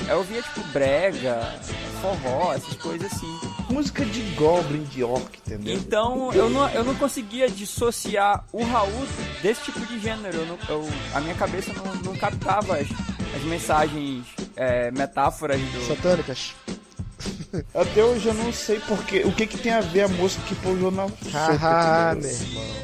eu 0.08 0.18
ouvia 0.18 0.40
tipo 0.42 0.60
brega, 0.68 1.54
forró, 2.00 2.52
essas 2.52 2.74
coisas 2.76 3.12
assim. 3.12 3.26
música 3.70 4.04
de 4.04 4.20
Goblin, 4.34 4.84
de 4.84 5.02
Orc, 5.02 5.36
entendeu? 5.46 5.74
Então 5.74 6.32
eu 6.32 6.48
não, 6.50 6.68
eu 6.70 6.84
não 6.84 6.94
conseguia 6.94 7.48
dissociar 7.48 8.44
o 8.52 8.62
Raul 8.64 9.06
desse 9.42 9.62
tipo 9.64 9.80
de 9.86 9.98
gênero. 9.98 10.36
Eu 10.38 10.46
não- 10.46 10.58
eu- 10.68 10.88
a 11.14 11.20
minha 11.20 11.34
cabeça 11.34 11.72
não, 11.72 11.94
não 11.96 12.14
captava 12.16 12.76
as, 12.76 12.86
as 13.34 13.42
mensagens, 13.44 14.24
é, 14.54 14.90
metáforas 14.92 15.60
do. 15.60 15.86
Satânicas. 15.88 16.54
Até 17.74 18.04
hoje 18.04 18.26
eu 18.28 18.34
não 18.34 18.52
sei 18.52 18.80
porque, 18.80 19.20
o 19.24 19.32
que 19.32 19.46
que 19.46 19.58
tem 19.58 19.72
a 19.72 19.80
ver 19.80 20.02
a 20.02 20.08
música 20.08 20.42
que 20.46 20.54
pousou 20.56 20.90
na 20.90 21.08
sopa, 21.08 22.14
meu 22.20 22.30
entendeu? 22.30 22.30
irmão. 22.30 22.83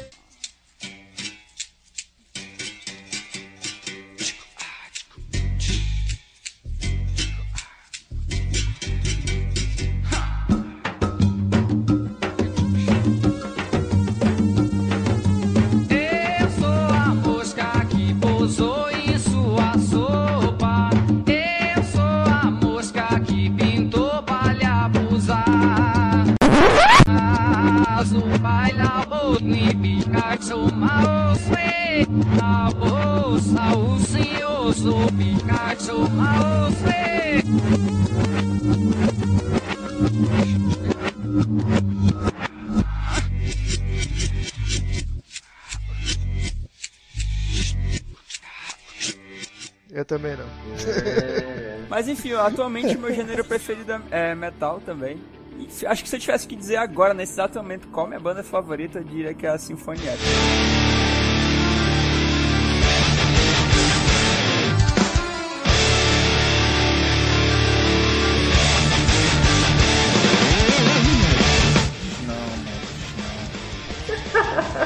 Atualmente 52.39 52.97
meu 52.97 53.13
gênero 53.13 53.43
preferido 53.43 54.01
é 54.09 54.33
metal 54.35 54.81
também. 54.85 55.21
E 55.57 55.85
acho 55.85 56.03
que 56.03 56.09
se 56.09 56.15
eu 56.15 56.19
tivesse 56.19 56.47
que 56.47 56.55
dizer 56.55 56.77
agora, 56.77 57.13
nesse 57.13 57.33
exato 57.33 57.57
momento, 57.57 57.87
qual 57.89 58.07
minha 58.07 58.19
banda 58.19 58.43
favorita, 58.43 58.99
eu 58.99 59.03
diria 59.03 59.33
que 59.33 59.45
é 59.45 59.49
a 59.49 59.57
Sinfonia. 59.57 60.13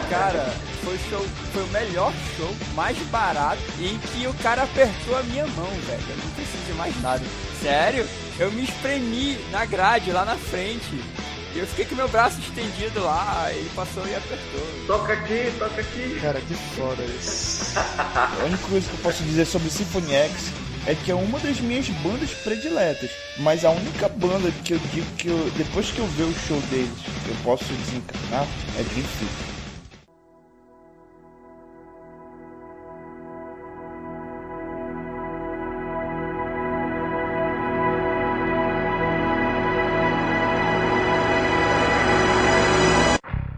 Cara, 0.09 0.45
foi 0.85 0.95
o 0.95 1.09
show, 1.09 1.25
foi 1.51 1.63
o 1.63 1.67
melhor 1.67 2.13
show, 2.37 2.55
mais 2.75 2.95
barato, 3.07 3.59
e 3.79 3.87
em 3.87 3.97
que 3.97 4.27
o 4.27 4.33
cara 4.35 4.63
apertou 4.63 5.17
a 5.17 5.23
minha 5.23 5.47
mão, 5.47 5.65
velho. 5.65 6.03
Eu 6.09 6.17
não 6.17 6.31
preciso 6.31 6.63
de 6.67 6.73
mais 6.73 7.01
nada. 7.01 7.23
Sério? 7.59 8.07
Eu 8.37 8.51
me 8.51 8.63
espremi 8.63 9.37
na 9.51 9.65
grade 9.65 10.11
lá 10.11 10.23
na 10.23 10.35
frente. 10.35 11.01
E 11.55 11.59
eu 11.59 11.65
fiquei 11.65 11.85
com 11.85 11.95
meu 11.95 12.07
braço 12.07 12.39
estendido 12.39 13.03
lá, 13.03 13.47
ele 13.49 13.69
passou 13.75 14.05
e 14.05 14.13
apertou. 14.13 14.85
Toca 14.85 15.13
aqui, 15.13 15.51
toca 15.57 15.81
aqui. 15.81 16.19
Cara, 16.21 16.39
que 16.41 16.53
foda 16.53 17.03
isso. 17.03 17.73
A 17.79 18.43
única 18.45 18.67
coisa 18.67 18.87
que 18.87 18.93
eu 18.93 18.99
posso 18.99 19.23
dizer 19.23 19.45
sobre 19.45 19.69
Symphony 19.71 20.13
X 20.13 20.33
é 20.85 20.93
que 20.93 21.09
é 21.09 21.15
uma 21.15 21.39
das 21.39 21.59
minhas 21.61 21.87
bandas 21.87 22.29
prediletas. 22.43 23.09
Mas 23.39 23.65
a 23.65 23.71
única 23.71 24.07
banda 24.09 24.51
que 24.63 24.73
eu 24.73 24.79
digo 24.93 25.07
que 25.17 25.29
eu, 25.29 25.51
depois 25.55 25.89
que 25.89 25.99
eu 25.99 26.05
ver 26.07 26.23
o 26.23 26.33
show 26.45 26.59
deles, 26.69 26.99
eu 27.27 27.35
posso 27.43 27.63
desencarnar 27.63 28.45
é 28.77 28.83
Dream 28.83 29.07
Theater. 29.17 29.54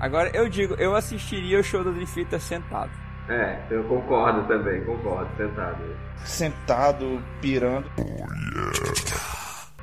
Agora 0.08 0.32
eu 0.34 0.48
digo, 0.48 0.74
eu 0.76 0.96
assistiria 0.96 1.60
o 1.60 1.64
show 1.64 1.84
do 1.84 1.92
Theater 1.94 2.40
sentado. 2.40 2.90
É, 3.28 3.60
eu 3.70 3.84
concordo 3.84 4.48
também, 4.48 4.82
concordo, 4.86 5.30
sentado. 5.36 5.84
Sentado, 6.24 7.22
pirando. 7.42 7.86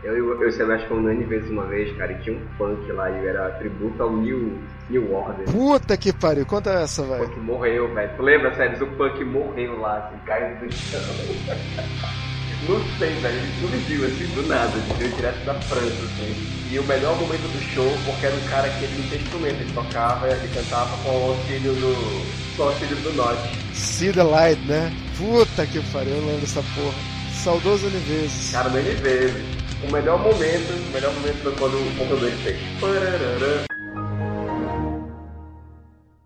Eu, 0.03 0.17
eu, 0.17 0.41
eu 0.41 0.43
e 0.43 0.49
o 0.49 0.53
Sebastião 0.53 0.89
fomos 0.89 1.05
no 1.05 1.13
N 1.13 1.25
vezes 1.25 1.51
uma 1.51 1.67
vez, 1.67 1.95
cara, 1.99 2.13
e 2.13 2.23
tinha 2.23 2.39
um 2.39 2.47
punk 2.57 2.91
lá 2.93 3.11
e 3.11 3.27
era 3.27 3.51
tributo 3.59 4.03
ao 4.03 4.17
New, 4.17 4.59
New 4.89 5.13
Order. 5.15 5.45
Puta 5.45 5.95
que 5.99 6.11
pariu, 6.11 6.47
conta 6.47 6.71
essa, 6.71 7.03
O 7.03 7.07
velho. 7.07 7.29
punk 7.29 7.41
morreu, 7.41 7.95
velho. 7.95 8.17
Tu 8.17 8.23
lembra, 8.23 8.55
sério? 8.55 8.83
O 8.83 8.97
punk 8.97 9.23
morreu 9.25 9.79
lá, 9.79 9.99
assim, 10.09 10.17
caiu 10.25 10.57
do 10.59 10.73
chão. 10.73 11.01
Não 12.68 12.81
sei, 12.98 13.14
velho. 13.14 13.37
Ele 13.37 13.53
surgiu, 13.61 14.07
assim, 14.07 14.27
do 14.35 14.48
nada. 14.48 14.72
Ele 14.77 14.94
veio 14.98 15.12
direto 15.16 15.44
da 15.44 15.55
França, 15.55 15.87
assim. 15.87 16.35
E 16.70 16.79
o 16.79 16.85
melhor 16.85 17.18
momento 17.20 17.42
do 17.42 17.74
show, 17.74 17.90
porque 18.07 18.27
era 18.27 18.35
um 18.35 18.48
cara 18.48 18.68
que 18.68 18.85
ele 18.85 19.03
não 19.03 19.09
tinha 19.09 19.20
instrumento. 19.20 19.61
Ele 19.61 19.72
tocava 19.72 20.29
e 20.29 20.48
cantava 20.48 20.96
com 21.03 21.11
o 21.11 21.31
auxílio 21.33 21.74
do... 21.74 22.57
Com 22.57 22.62
o 22.62 22.66
auxílio 22.68 22.96
do 22.96 23.12
norte. 23.12 23.64
The 24.12 24.22
light, 24.22 24.61
né? 24.66 24.92
Puta 25.16 25.66
que 25.66 25.81
pariu, 25.92 26.14
eu 26.14 26.27
lembro 26.27 26.40
dessa 26.40 26.62
porra. 26.74 26.94
Saudoso 27.42 27.87
N 27.87 27.98
vezes. 28.00 28.53
Cara, 28.53 28.68
no 28.68 28.79
N 28.79 28.94
vezes. 28.94 29.42
O 29.83 29.92
melhor 29.92 30.18
momento, 30.18 30.72
o 30.72 30.92
melhor 30.92 31.12
momento 31.12 31.42
foi 31.42 31.53
quando 31.53 31.74
o 31.74 31.94
computador 31.98 32.31
fez. 32.42 32.57
Parararã. 32.81 33.74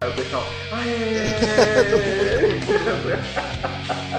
Aí 0.00 0.10
o 0.10 0.12
pessoal. 0.14 0.46
"Aê!" 0.72 0.98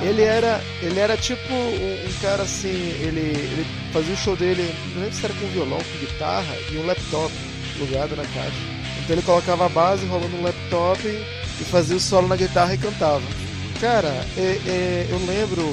Ele 0.10 0.22
era, 0.24 0.62
ele 0.82 1.00
era 1.00 1.16
tipo 1.18 1.54
um, 1.54 2.08
um 2.08 2.12
cara 2.22 2.44
assim, 2.44 2.68
ele, 3.02 3.20
ele 3.20 3.66
fazia 3.92 4.14
o 4.14 4.18
show 4.18 4.36
dele, 4.36 4.74
não 4.94 5.02
lembro 5.04 5.16
se 5.16 5.26
era 5.26 5.34
com 5.34 5.48
violão, 5.48 5.78
com 5.78 5.98
guitarra 6.06 6.56
e 6.72 6.78
um 6.78 6.86
laptop 6.86 7.32
plugado 7.78 8.16
na 8.16 8.24
caixa. 8.24 8.58
Então 9.04 9.16
ele 9.16 9.22
colocava 9.22 9.66
a 9.66 9.70
base 9.70 10.06
rolando 10.06 10.30
no 10.38 10.44
laptop 10.44 11.02
e 11.08 11.64
fazia 11.66 11.96
o 11.96 12.00
solo 12.00 12.28
na 12.28 12.36
guitarra 12.36 12.74
e 12.74 12.78
cantava. 12.78 13.22
Cara, 13.82 14.08
é- 14.38 14.60
é, 14.68 15.08
eu 15.10 15.18
lembro, 15.26 15.64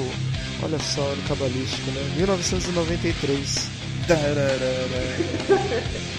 olha 0.63 0.79
só, 0.79 1.01
no 1.01 1.21
cabalístico, 1.27 1.89
né? 1.91 2.01
1993. 2.17 3.69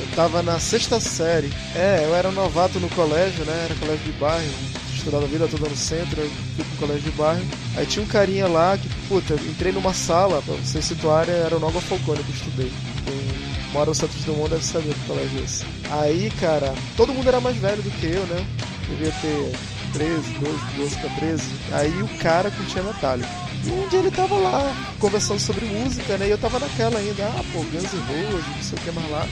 Eu 0.00 0.06
tava 0.14 0.42
na 0.42 0.58
sexta 0.60 1.00
série. 1.00 1.50
É, 1.74 2.02
eu 2.04 2.14
era 2.14 2.30
novato 2.30 2.78
no 2.78 2.88
colégio, 2.90 3.44
né? 3.44 3.64
Era 3.64 3.74
colégio 3.76 4.04
de 4.04 4.12
bairro. 4.18 4.52
Estudava 4.94 5.24
a 5.24 5.28
vida 5.28 5.48
toda 5.48 5.68
no 5.68 5.76
centro, 5.76 6.20
eu 6.20 6.30
fui 6.56 6.64
pro 6.64 6.86
colégio 6.86 7.10
de 7.10 7.16
bairro. 7.16 7.44
Aí 7.76 7.86
tinha 7.86 8.04
um 8.04 8.08
carinha 8.08 8.46
lá 8.48 8.76
que, 8.76 8.88
puta, 9.08 9.34
eu 9.34 9.38
entrei 9.38 9.72
numa 9.72 9.94
sala, 9.94 10.42
pra 10.42 10.54
vocês 10.56 10.84
situarem, 10.84 11.34
era 11.34 11.56
o 11.56 11.60
Nova 11.60 11.80
Falcone 11.80 12.22
que 12.24 12.30
eu 12.30 12.34
estudei. 12.34 12.72
Quem 13.04 13.72
mora 13.72 13.86
no 13.86 13.94
Santos 13.94 14.24
Dumont 14.24 14.50
deve 14.50 14.64
saber 14.64 14.92
que 14.92 15.06
colégio 15.06 15.40
é 15.40 15.44
esse. 15.44 15.64
Aí, 15.90 16.30
cara, 16.40 16.74
todo 16.96 17.14
mundo 17.14 17.28
era 17.28 17.40
mais 17.40 17.56
velho 17.56 17.82
do 17.82 17.90
que 17.92 18.06
eu, 18.06 18.26
né? 18.26 18.44
Devia 18.88 19.12
ter 19.22 19.52
13, 19.92 20.32
12, 20.40 20.58
12 20.76 20.96
pra 20.96 21.10
13. 21.10 21.42
Aí 21.72 22.02
o 22.02 22.08
cara 22.18 22.50
curtia 22.50 22.82
Metallica. 22.82 23.47
Um 23.66 23.88
dia 23.88 23.98
ele 23.98 24.10
tava 24.10 24.34
lá 24.36 24.74
conversando 24.98 25.40
sobre 25.40 25.64
música, 25.66 26.16
né? 26.16 26.28
E 26.28 26.30
eu 26.30 26.38
tava 26.38 26.58
naquela 26.58 26.98
ainda, 26.98 27.26
ah, 27.26 27.44
pô, 27.52 27.60
Guns 27.60 27.92
N' 27.92 28.00
Roses, 28.00 28.46
não 28.46 28.62
sei 28.62 28.78
o 28.78 28.82
que 28.82 28.90
mais 28.92 29.10
lá. 29.10 29.26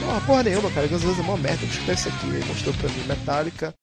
Porra, 0.00 0.20
porra 0.22 0.42
nenhuma, 0.42 0.70
cara, 0.70 0.86
Guns 0.86 1.02
N' 1.02 1.06
Roses 1.06 1.20
é 1.20 1.26
mó 1.26 1.36
merda, 1.36 1.64
escutar 1.64 1.92
isso 1.94 2.08
aqui. 2.08 2.26
Aí 2.34 2.44
mostrou 2.44 2.74
pra 2.74 2.88
mim 2.88 3.04
Metallica. 3.06 3.74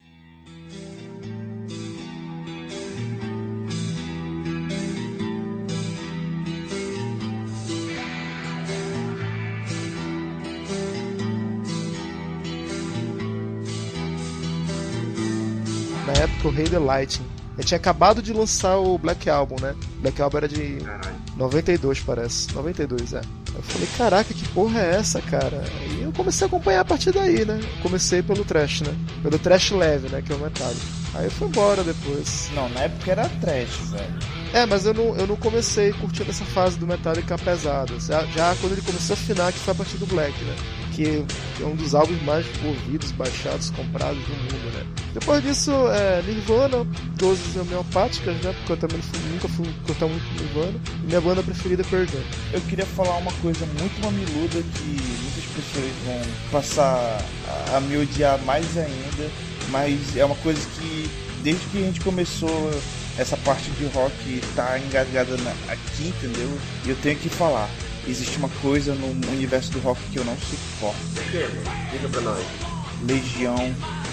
Na 16.05 16.13
época 16.13 16.47
o 16.47 16.51
Rei 16.51 16.65
The 16.65 16.79
Lightning. 16.79 17.40
Ele 17.61 17.67
tinha 17.67 17.77
acabado 17.77 18.23
de 18.23 18.33
lançar 18.33 18.77
o 18.77 18.97
Black 18.97 19.29
Album, 19.29 19.55
né? 19.61 19.75
Black 19.99 20.19
Album 20.19 20.37
era 20.37 20.47
de 20.47 20.77
Caralho. 20.77 21.15
92, 21.37 21.99
parece. 21.99 22.51
92, 22.55 23.13
é. 23.13 23.21
Eu 23.53 23.61
falei, 23.61 23.87
caraca, 23.95 24.33
que 24.33 24.47
porra 24.47 24.79
é 24.79 24.95
essa, 24.95 25.21
cara? 25.21 25.63
E 25.91 26.01
eu 26.01 26.11
comecei 26.11 26.45
a 26.45 26.47
acompanhar 26.47 26.79
a 26.79 26.85
partir 26.85 27.11
daí, 27.11 27.45
né? 27.45 27.59
Comecei 27.83 28.23
pelo 28.23 28.43
trash, 28.43 28.81
né? 28.81 28.95
Pelo 29.21 29.37
trash 29.37 29.69
leve, 29.69 30.09
né? 30.09 30.23
Que 30.23 30.33
é 30.33 30.35
o 30.35 30.39
Metallica. 30.39 30.81
Aí 31.13 31.25
eu 31.25 31.31
fui 31.31 31.49
embora 31.49 31.83
depois. 31.83 32.49
Não, 32.55 32.67
na 32.69 32.79
época 32.81 33.11
era 33.11 33.29
trash, 33.29 33.91
velho. 33.91 34.19
É, 34.53 34.65
mas 34.65 34.87
eu 34.87 34.95
não, 34.95 35.15
eu 35.15 35.27
não 35.27 35.35
comecei 35.35 35.93
curtindo 35.93 36.31
essa 36.31 36.45
fase 36.45 36.79
do 36.79 36.87
Metallica 36.87 37.37
pesada. 37.37 37.93
Já, 37.99 38.25
já 38.25 38.55
quando 38.55 38.71
ele 38.71 38.81
começou 38.81 39.15
a 39.15 39.19
afinar, 39.19 39.53
que 39.53 39.59
foi 39.59 39.71
a 39.71 39.75
partir 39.75 39.97
do 39.97 40.07
Black, 40.07 40.33
né? 40.43 40.55
Que, 40.91 41.25
é 41.61 41.65
um 41.65 41.75
dos 41.75 41.95
álbuns 41.95 42.21
mais 42.23 42.45
ouvidos, 42.65 43.11
baixados, 43.11 43.69
comprados 43.71 44.21
do 44.23 44.33
mundo, 44.33 44.73
né? 44.77 44.85
Depois 45.13 45.41
disso, 45.43 45.71
é, 45.89 46.21
Nirvana, 46.23 46.85
doses 47.17 47.55
homeopáticas, 47.55 48.35
né? 48.43 48.53
Porque 48.57 48.71
eu 48.73 48.77
também 48.77 49.01
fui- 49.01 49.19
nunca 49.31 49.47
fui 49.49 49.65
cortar 49.85 50.07
muito 50.07 50.23
Nirvana. 50.41 50.79
E 51.03 51.07
minha 51.07 51.21
banda 51.21 51.41
preferida 51.43 51.83
é. 51.83 52.21
Eu 52.53 52.61
queria 52.61 52.85
falar 52.85 53.17
uma 53.17 53.31
coisa 53.41 53.65
muito 53.79 54.01
mamiluda 54.03 54.61
que 54.61 54.83
muitas 54.83 55.43
pessoas 55.55 55.91
vão 56.05 56.21
passar 56.51 57.21
a, 57.75 57.77
me 57.81 57.97
odiar 57.97 58.37
mais 58.43 58.65
ainda, 58.77 59.29
mas 59.69 60.15
é 60.17 60.25
uma 60.25 60.35
coisa 60.35 60.59
que 60.79 61.09
desde 61.43 61.65
que 61.67 61.77
a 61.77 61.81
gente 61.81 62.01
começou 62.01 62.71
essa 63.17 63.35
parte 63.37 63.69
de 63.71 63.85
rock 63.87 64.13
tá 64.55 64.77
engasgada 64.79 65.35
aqui, 65.67 66.07
entendeu? 66.07 66.57
E 66.85 66.89
eu 66.89 66.95
tenho 66.97 67.17
que 67.17 67.29
falar. 67.29 67.69
Existe 68.07 68.37
uma 68.37 68.49
coisa 68.61 68.93
no 68.95 69.07
universo 69.31 69.71
do 69.71 69.79
rock 69.79 69.99
que 70.11 70.17
eu 70.17 70.25
não 70.25 70.35
suporto. 70.37 70.99
O 70.99 71.33
mano? 71.33 71.61
Diga 71.91 72.09
pra 72.09 72.21
nós. 72.21 72.45
Legião 73.03 73.55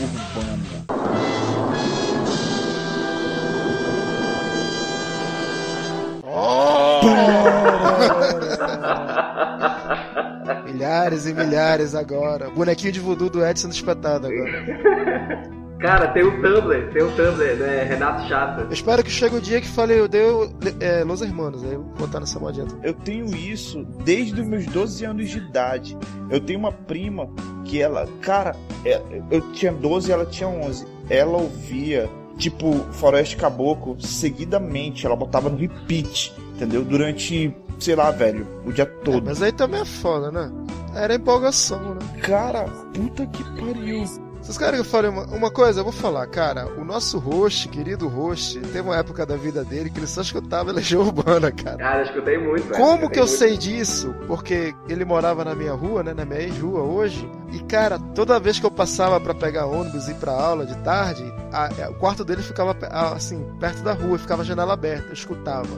Urbana. 0.01 0.85
Milhares 10.65 11.27
e 11.27 11.35
milhares 11.35 11.95
agora. 11.95 12.51
Bonequinho 12.51 12.93
de 12.93 13.01
voodoo 13.01 13.31
do 13.31 13.45
Edson 13.45 13.69
espetado 13.69 14.27
agora. 14.27 15.49
Cara, 15.79 16.09
tem 16.09 16.25
o 16.25 16.43
Tumblr, 16.43 16.91
tem 16.93 17.03
o 17.03 17.11
Tumblr, 17.13 17.55
né? 17.57 17.85
Renato 17.85 18.27
Chata. 18.29 18.63
Eu 18.63 18.73
espero 18.73 19.05
que 19.05 19.11
chegue 19.11 19.37
o 19.37 19.41
dia 19.41 19.61
que 19.61 19.69
fale, 19.69 19.95
eu 19.97 20.09
deu 20.09 20.51
é, 20.81 21.05
Los 21.05 21.23
Hermanos. 21.23 21.63
Aí 21.63 21.73
eu 21.75 21.83
vou 21.83 22.07
botar 22.07 22.19
nessa 22.19 22.41
modinha. 22.41 22.67
Eu 22.83 22.93
tenho 22.93 23.27
isso 23.37 23.85
desde 24.05 24.41
os 24.41 24.47
meus 24.47 24.67
12 24.67 25.05
anos 25.05 25.31
de 25.31 25.39
idade. 25.39 25.97
Eu 26.29 26.41
tenho 26.41 26.59
uma 26.59 26.73
prima 26.73 27.29
que 27.65 27.81
ela, 27.81 28.09
cara, 28.21 28.57
é- 28.85 29.01
eu 29.31 29.41
tinha 29.53 29.71
12 29.73 30.09
e 30.11 30.13
ela 30.13 30.27
tinha 30.27 30.49
11. 30.49 30.85
Ela 31.09 31.39
ouvia, 31.39 32.11
tipo, 32.37 32.73
Floresta 32.93 33.37
Caboclo 33.37 34.01
seguidamente. 34.01 35.07
Ela 35.07 35.15
botava 35.15 35.49
no 35.49 35.57
repeat, 35.57 36.35
entendeu? 36.57 36.85
Durante, 36.85 37.55
sei 37.79 37.95
lá, 37.95 38.11
velho, 38.11 38.45
o 38.67 38.73
dia 38.73 38.83
É, 38.83 39.05
todo. 39.05 39.25
mas 39.25 39.41
aí 39.41 39.53
também 39.53 39.81
é 39.83 39.85
foda, 39.85 40.33
né? 40.33 40.51
Era 40.97 41.15
empolgação, 41.15 41.95
né? 41.95 42.01
Cara, 42.23 42.65
puta 42.93 43.25
que 43.27 43.45
pariu. 43.61 44.05
Vocês 44.49 44.57
querem 44.57 44.75
que 44.77 44.81
eu 44.81 44.85
fale 44.91 45.09
uma, 45.09 45.25
uma 45.25 45.51
coisa? 45.51 45.81
Eu 45.81 45.85
vou 45.85 45.93
falar, 45.93 46.27
cara. 46.27 46.67
O 46.81 46.83
nosso 46.83 47.19
host, 47.19 47.69
querido 47.69 48.09
host, 48.09 48.59
teve 48.61 48.81
uma 48.81 48.97
época 48.97 49.27
da 49.27 49.37
vida 49.37 49.63
dele 49.63 49.91
que 49.91 49.99
ele 49.99 50.07
só 50.07 50.23
escutava 50.23 50.73
Legião 50.73 51.03
Urbana, 51.03 51.53
cara. 51.53 51.77
Cara, 51.77 51.99
eu 52.01 52.05
escutei 52.07 52.39
muito, 52.39 52.63
velho. 52.67 52.75
Como 52.77 52.93
Escutei 52.95 53.09
que 53.11 53.19
eu 53.21 53.27
muito. 53.27 53.39
sei 53.39 53.59
disso? 53.59 54.15
Porque 54.27 54.75
ele 54.89 55.05
morava 55.05 55.45
na 55.45 55.55
minha 55.55 55.75
rua, 55.75 56.03
né? 56.03 56.15
Na 56.15 56.25
minha 56.25 56.41
ex-rua 56.41 56.81
hoje. 56.81 57.31
E, 57.53 57.59
cara, 57.65 57.99
toda 58.15 58.41
vez 58.41 58.59
que 58.59 58.65
eu 58.65 58.71
passava 58.71 59.21
pra 59.21 59.35
pegar 59.35 59.67
ônibus 59.67 60.09
e 60.09 60.13
ir 60.13 60.15
pra 60.15 60.33
aula 60.33 60.65
de 60.65 60.79
tarde, 60.79 61.31
a- 61.53 61.67
a- 61.85 61.91
o 61.91 61.95
quarto 61.97 62.25
dele 62.25 62.41
ficava, 62.43 62.75
a- 62.91 63.13
assim, 63.13 63.47
perto 63.61 63.83
da 63.83 63.93
rua, 63.93 64.19
ficava 64.19 64.41
a 64.41 64.47
janela 64.47 64.73
aberta. 64.73 65.09
Eu 65.09 65.13
escutava 65.13 65.69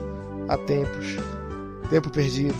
há 0.47 0.57
tempos. 0.57 1.17
Tempo 1.89 2.09
perdido. 2.09 2.55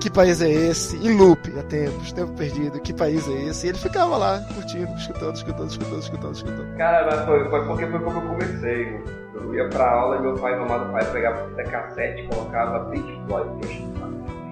Que 0.00 0.10
país 0.10 0.40
é 0.40 0.50
esse? 0.50 0.96
Em 0.96 1.16
loop, 1.16 1.52
há 1.58 1.62
tempos. 1.64 2.12
Tempo 2.12 2.32
perdido. 2.32 2.80
Que 2.80 2.92
país 2.92 3.26
é 3.28 3.48
esse? 3.48 3.66
E 3.66 3.70
ele 3.70 3.78
ficava 3.78 4.16
lá, 4.16 4.40
curtindo, 4.54 4.92
escutando, 4.96 5.34
escutando, 5.34 5.70
escutando, 5.70 6.00
escutando, 6.00 6.34
escutando. 6.34 6.76
Cara, 6.76 7.06
mas 7.06 7.24
foi, 7.24 7.48
foi 7.50 7.66
porque 7.66 7.86
foi 7.86 8.00
como 8.00 8.20
eu 8.20 8.28
comecei. 8.28 9.00
Eu 9.34 9.54
ia 9.54 9.68
pra 9.68 9.90
aula 9.90 10.16
e 10.16 10.20
meu 10.20 10.34
pai, 10.34 10.54
meu 10.54 10.64
amado 10.64 10.92
pai, 10.92 11.04
pegava 11.12 11.48
fita 11.48 11.64
cassete 11.64 12.22
e 12.22 12.26
colocava 12.28 12.90
Pink 12.90 13.20
Floyd. 13.26 13.50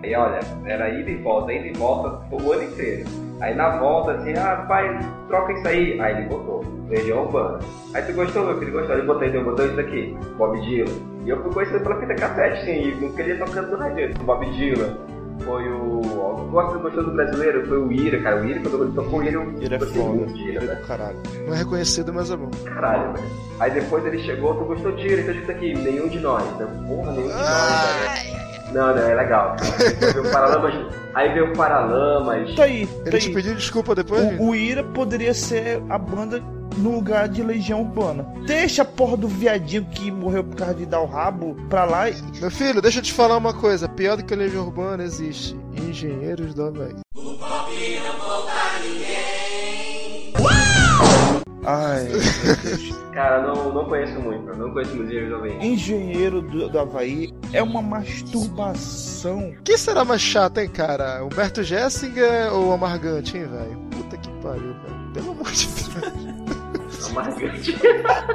E 0.04 0.14
olha, 0.14 0.40
era 0.66 0.90
ida 0.90 1.10
e 1.10 1.16
volta, 1.16 1.52
ida 1.52 1.66
e 1.66 1.72
volta 1.72 2.20
o 2.30 2.52
ano 2.52 2.64
inteiro. 2.64 3.08
Aí 3.40 3.54
na 3.54 3.78
volta, 3.78 4.12
assim, 4.12 4.34
ah, 4.36 4.64
pai, 4.68 4.98
troca 5.28 5.52
isso 5.52 5.68
aí. 5.68 6.00
Aí 6.00 6.16
ele 6.16 6.28
botou, 6.28 6.64
Legião 6.88 7.24
Urbana. 7.24 7.58
Aí 7.94 8.02
tu 8.02 8.12
gostou, 8.12 8.44
meu 8.44 8.58
filho? 8.58 8.72
Gostou? 8.72 8.96
Ele 8.96 9.06
botou, 9.06 9.24
então 9.24 9.44
botou 9.44 9.66
isso 9.66 9.80
aqui, 9.80 10.16
Bob 10.36 10.60
Dylan. 10.60 11.14
E 11.24 11.30
eu 11.30 11.42
fui 11.42 11.52
conhecendo 11.52 11.82
pela 11.82 12.00
fita 12.00 12.14
cassete, 12.14 12.70
e 12.70 12.94
não 13.00 13.12
queria 13.12 13.38
tocando 13.38 13.70
do 13.70 13.76
rádio. 13.76 14.14
Bob 14.24 14.44
Dylan. 14.50 14.94
Foi 15.40 15.68
o. 15.70 16.00
Gosta 16.50 16.78
gostou 16.78 17.04
do 17.04 17.10
brasileiro? 17.12 17.66
Foi 17.66 17.78
o 17.78 17.92
Ira, 17.92 18.20
cara. 18.22 18.40
O 18.40 18.44
Ira, 18.46 18.60
quando 18.60 18.84
ele 18.84 18.92
tocou 18.92 19.18
o 19.18 19.22
Ira, 19.24 19.32
eu 19.34 19.52
Ele 19.60 19.74
é 19.74 19.78
foda. 19.80 20.26
de 20.26 20.42
Ira, 20.42 20.62
Ele 20.62 20.70
é 20.72 20.74
do 20.76 20.86
caralho. 20.86 21.16
Não 21.46 21.54
é 21.54 21.58
reconhecido, 21.58 22.12
mas 22.14 22.30
é 22.30 22.36
bom. 22.36 22.50
Caralho, 22.64 23.12
velho. 23.14 23.26
Aí 23.60 23.70
depois 23.72 24.04
ele 24.06 24.18
chegou, 24.22 24.54
tu 24.54 24.64
gostou 24.64 24.92
de 24.92 25.06
Ira, 25.06 25.22
então 25.22 25.34
escuta 25.34 25.52
aqui, 25.52 25.74
nenhum 25.74 26.08
de 26.08 26.20
nós. 26.20 26.44
Eu, 26.60 26.68
Porra, 26.68 27.12
nenhum 27.12 27.28
de 27.28 27.34
nós, 27.34 28.22
velho. 28.22 28.44
Não, 28.72 28.94
não, 28.96 29.02
é 29.02 29.14
legal. 29.14 29.56
Aí 29.60 30.12
veio 30.12 30.26
o 30.26 30.30
Paralamas. 30.32 30.74
Aí 31.14 31.32
veio 31.32 31.52
o 31.52 31.56
Paralamas. 31.56 32.54
Tá 32.54 32.64
aí, 32.64 32.86
tá 32.86 33.02
Ele 33.06 33.18
te 33.18 33.28
aí. 33.28 33.34
pediu 33.34 33.54
desculpa 33.54 33.94
depois? 33.94 34.38
O, 34.40 34.48
o 34.50 34.54
Ira 34.54 34.82
poderia 34.82 35.32
ser 35.34 35.80
a 35.88 35.98
banda 35.98 36.40
no 36.78 36.94
lugar 36.96 37.28
de 37.28 37.42
Legião 37.42 37.82
Urbana. 37.82 38.26
Deixa 38.46 38.82
a 38.82 38.84
porra 38.84 39.16
do 39.16 39.28
viadinho 39.28 39.84
que 39.86 40.10
morreu 40.10 40.44
por 40.44 40.56
causa 40.56 40.74
de 40.74 40.86
dar 40.86 41.00
o 41.00 41.06
rabo 41.06 41.56
pra 41.68 41.84
lá 41.84 42.10
e. 42.10 42.14
Meu 42.40 42.50
filho, 42.50 42.80
deixa 42.82 42.98
eu 42.98 43.02
te 43.02 43.12
falar 43.12 43.36
uma 43.36 43.54
coisa. 43.54 43.88
Pior 43.88 44.16
do 44.16 44.24
que 44.24 44.34
a 44.34 44.36
Legião 44.36 44.64
Urbana 44.64 45.02
existe. 45.02 45.56
Engenheiros 45.76 46.54
do 46.54 46.64
Havaí. 46.64 46.94
Ai, 51.66 52.04
meu 52.04 52.56
Deus. 52.56 53.04
Cara, 53.14 53.42
não, 53.42 53.72
não 53.72 53.84
conheço 53.84 54.20
muito, 54.20 54.56
não 54.58 54.72
conheço 54.72 54.96
muito 54.96 55.12
Engenheiros 55.12 55.30
do 55.30 55.36
Havaí. 55.36 55.66
Engenheiro 55.66 56.42
do, 56.42 56.68
do 56.68 56.78
Havaí 56.78 57.34
é 57.52 57.62
uma 57.62 57.80
masturbação. 57.80 59.54
Quem 59.64 59.78
será 59.78 60.04
mais 60.04 60.20
chato, 60.20 60.58
hein, 60.58 60.68
cara? 60.68 61.24
Humberto 61.24 61.62
Gessinger 61.62 62.52
ou 62.52 62.72
Amargante, 62.72 63.38
hein, 63.38 63.46
velho? 63.46 63.78
Puta 63.90 64.16
que 64.16 64.30
pariu, 64.42 64.74
velho. 64.74 65.12
Pelo 65.14 65.30
amor 65.30 65.50
de 65.52 65.66
Deus. 65.66 66.54
Amargante. 67.10 67.72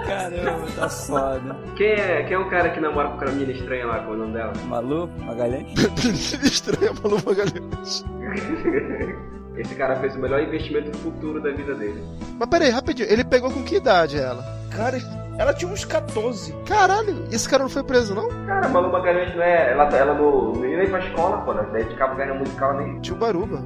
Caramba, 0.06 0.68
tá 0.76 0.90
foda. 0.90 1.56
Quem 1.76 1.88
é, 1.88 2.24
quem 2.24 2.34
é 2.34 2.40
um 2.40 2.50
cara 2.50 2.70
que 2.70 2.80
namora 2.80 3.10
com 3.10 3.16
aquela 3.16 3.32
menina 3.32 3.52
estranha 3.52 3.86
lá, 3.86 4.00
qual 4.00 4.14
é 4.14 4.16
o 4.16 4.20
nome 4.20 4.34
dela? 4.34 4.54
Malu, 4.66 5.10
Magalhães? 5.20 5.74
Estranha, 6.44 6.92
Malu 7.04 7.18
Magalhães. 7.26 8.06
Esse 9.58 9.76
cara 9.76 9.98
fez 9.98 10.16
o 10.16 10.20
melhor 10.20 10.42
investimento 10.42 10.98
futuro 11.00 11.42
da 11.42 11.52
vida 11.52 11.76
dele. 11.76 12.02
Mas 12.40 12.50
peraí, 12.50 12.70
rapidinho. 12.70 13.12
Ele 13.12 13.26
pegou 13.26 13.52
com 13.52 13.62
que 13.64 13.76
idade 13.76 14.18
ela? 14.18 14.42
Cara, 14.74 14.98
ela 15.38 15.54
tinha 15.54 15.70
uns 15.70 15.84
14. 15.84 16.54
Caralho, 16.66 17.28
esse 17.30 17.50
cara 17.50 17.64
não 17.64 17.70
foi 17.70 17.84
preso, 17.84 18.16
não? 18.16 18.30
Cara, 18.46 18.68
a 18.68 18.70
Malu 18.70 18.90
Magalhães 18.92 19.36
não 19.36 19.44
é. 19.44 19.74
Ela, 19.74 19.84
ela 19.98 20.14
no, 20.14 20.54
não 20.54 20.66
ia 20.66 20.84
ir 20.84 20.90
pra 20.90 21.00
escola, 21.00 21.42
pô, 21.42 21.54
né? 21.54 21.68
Daí 21.74 21.84
de 21.84 21.96
cabo 21.96 22.16
ganha 22.16 22.34
musical 22.34 22.78
nem. 22.78 23.02
Tio 23.02 23.16
Baruba. 23.16 23.66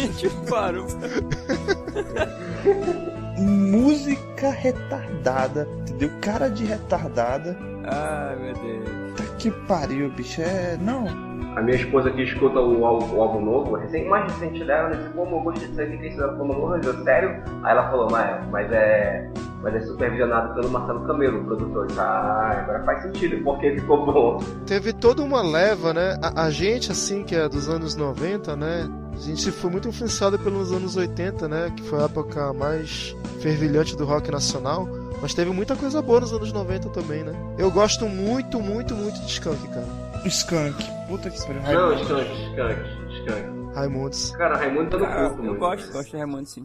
tipo, 0.16 0.50
parou. 0.50 0.86
Música 3.38 4.50
retardada, 4.50 5.66
entendeu? 5.80 6.10
Cara 6.20 6.48
de 6.48 6.64
retardada. 6.64 7.56
Ai, 7.84 8.36
meu 8.36 8.54
Deus. 8.54 9.14
Tá 9.16 9.24
que 9.38 9.50
pariu, 9.50 10.10
bicho. 10.10 10.42
É. 10.42 10.76
Não. 10.80 11.06
A 11.56 11.62
minha 11.62 11.76
esposa 11.76 12.10
que 12.10 12.22
escuta 12.22 12.60
o, 12.60 12.84
álbum- 12.84 13.16
o 13.16 13.22
álbum 13.22 13.40
novo, 13.40 13.74
recém, 13.76 14.08
mais 14.08 14.30
recente 14.32 14.64
dela, 14.64 14.90
né? 14.90 14.96
Disse, 14.96 15.08
Como 15.10 15.36
eu 15.36 15.40
gostei 15.40 15.68
disso 15.68 15.80
aqui, 15.82 15.98
que 15.98 16.06
isso 16.08 16.22
ela 16.22 16.36
falou, 16.36 16.46
novo, 16.46 16.76
eu, 16.76 17.04
sério? 17.04 17.42
Aí 17.64 17.72
ela 17.72 17.90
falou, 17.90 18.08
mas, 18.10 18.48
mas 18.50 18.70
é. 18.72 19.28
Mas 19.62 19.74
é 19.74 19.80
supervisionado 19.80 20.54
pelo 20.54 20.70
Marcelo 20.70 21.06
Camelo, 21.06 21.40
o 21.40 21.44
produtor. 21.44 21.86
Ah, 21.98 22.60
agora 22.62 22.82
faz 22.84 23.02
sentido, 23.02 23.42
porque 23.44 23.72
ficou 23.74 24.06
bom. 24.06 24.38
Teve 24.66 24.92
toda 24.92 25.22
uma 25.22 25.42
leva, 25.42 25.92
né? 25.92 26.16
A, 26.22 26.44
a 26.44 26.50
gente, 26.50 26.90
assim, 26.92 27.24
que 27.24 27.34
é 27.34 27.46
dos 27.48 27.68
anos 27.68 27.94
90, 27.96 28.56
né? 28.56 28.88
A 29.20 29.22
gente 29.22 29.50
foi 29.52 29.70
muito 29.70 29.86
influenciado 29.86 30.38
pelos 30.38 30.72
anos 30.72 30.96
80, 30.96 31.46
né? 31.46 31.70
Que 31.76 31.82
foi 31.82 32.00
a 32.00 32.04
época 32.04 32.54
mais 32.54 33.14
fervilhante 33.42 33.94
do 33.94 34.06
rock 34.06 34.30
nacional. 34.30 34.88
Mas 35.20 35.34
teve 35.34 35.50
muita 35.50 35.76
coisa 35.76 36.00
boa 36.00 36.20
nos 36.20 36.32
anos 36.32 36.50
90 36.50 36.88
também, 36.88 37.22
né? 37.22 37.32
Eu 37.58 37.70
gosto 37.70 38.06
muito, 38.08 38.58
muito, 38.58 38.94
muito 38.94 39.20
de 39.20 39.26
Skunk, 39.32 39.68
cara. 39.68 39.86
Skunk. 40.24 40.82
Puta 41.06 41.28
que 41.30 41.38
pariu. 41.46 41.62
Não. 41.62 41.92
Skunk, 42.00 42.22
Skunk, 42.22 43.18
Skunk. 43.18 43.74
Raimundos. 43.74 44.30
Cara, 44.32 44.56
Raimundo 44.56 44.90
tá 44.90 44.98
no 44.98 45.04
Ah, 45.04 45.14
corpo, 45.28 45.38
eu 45.40 45.44
muito. 45.44 45.58
gosto, 45.58 45.92
gosto 45.92 46.10
de 46.10 46.16
Raimundo, 46.16 46.46
sim. 46.48 46.64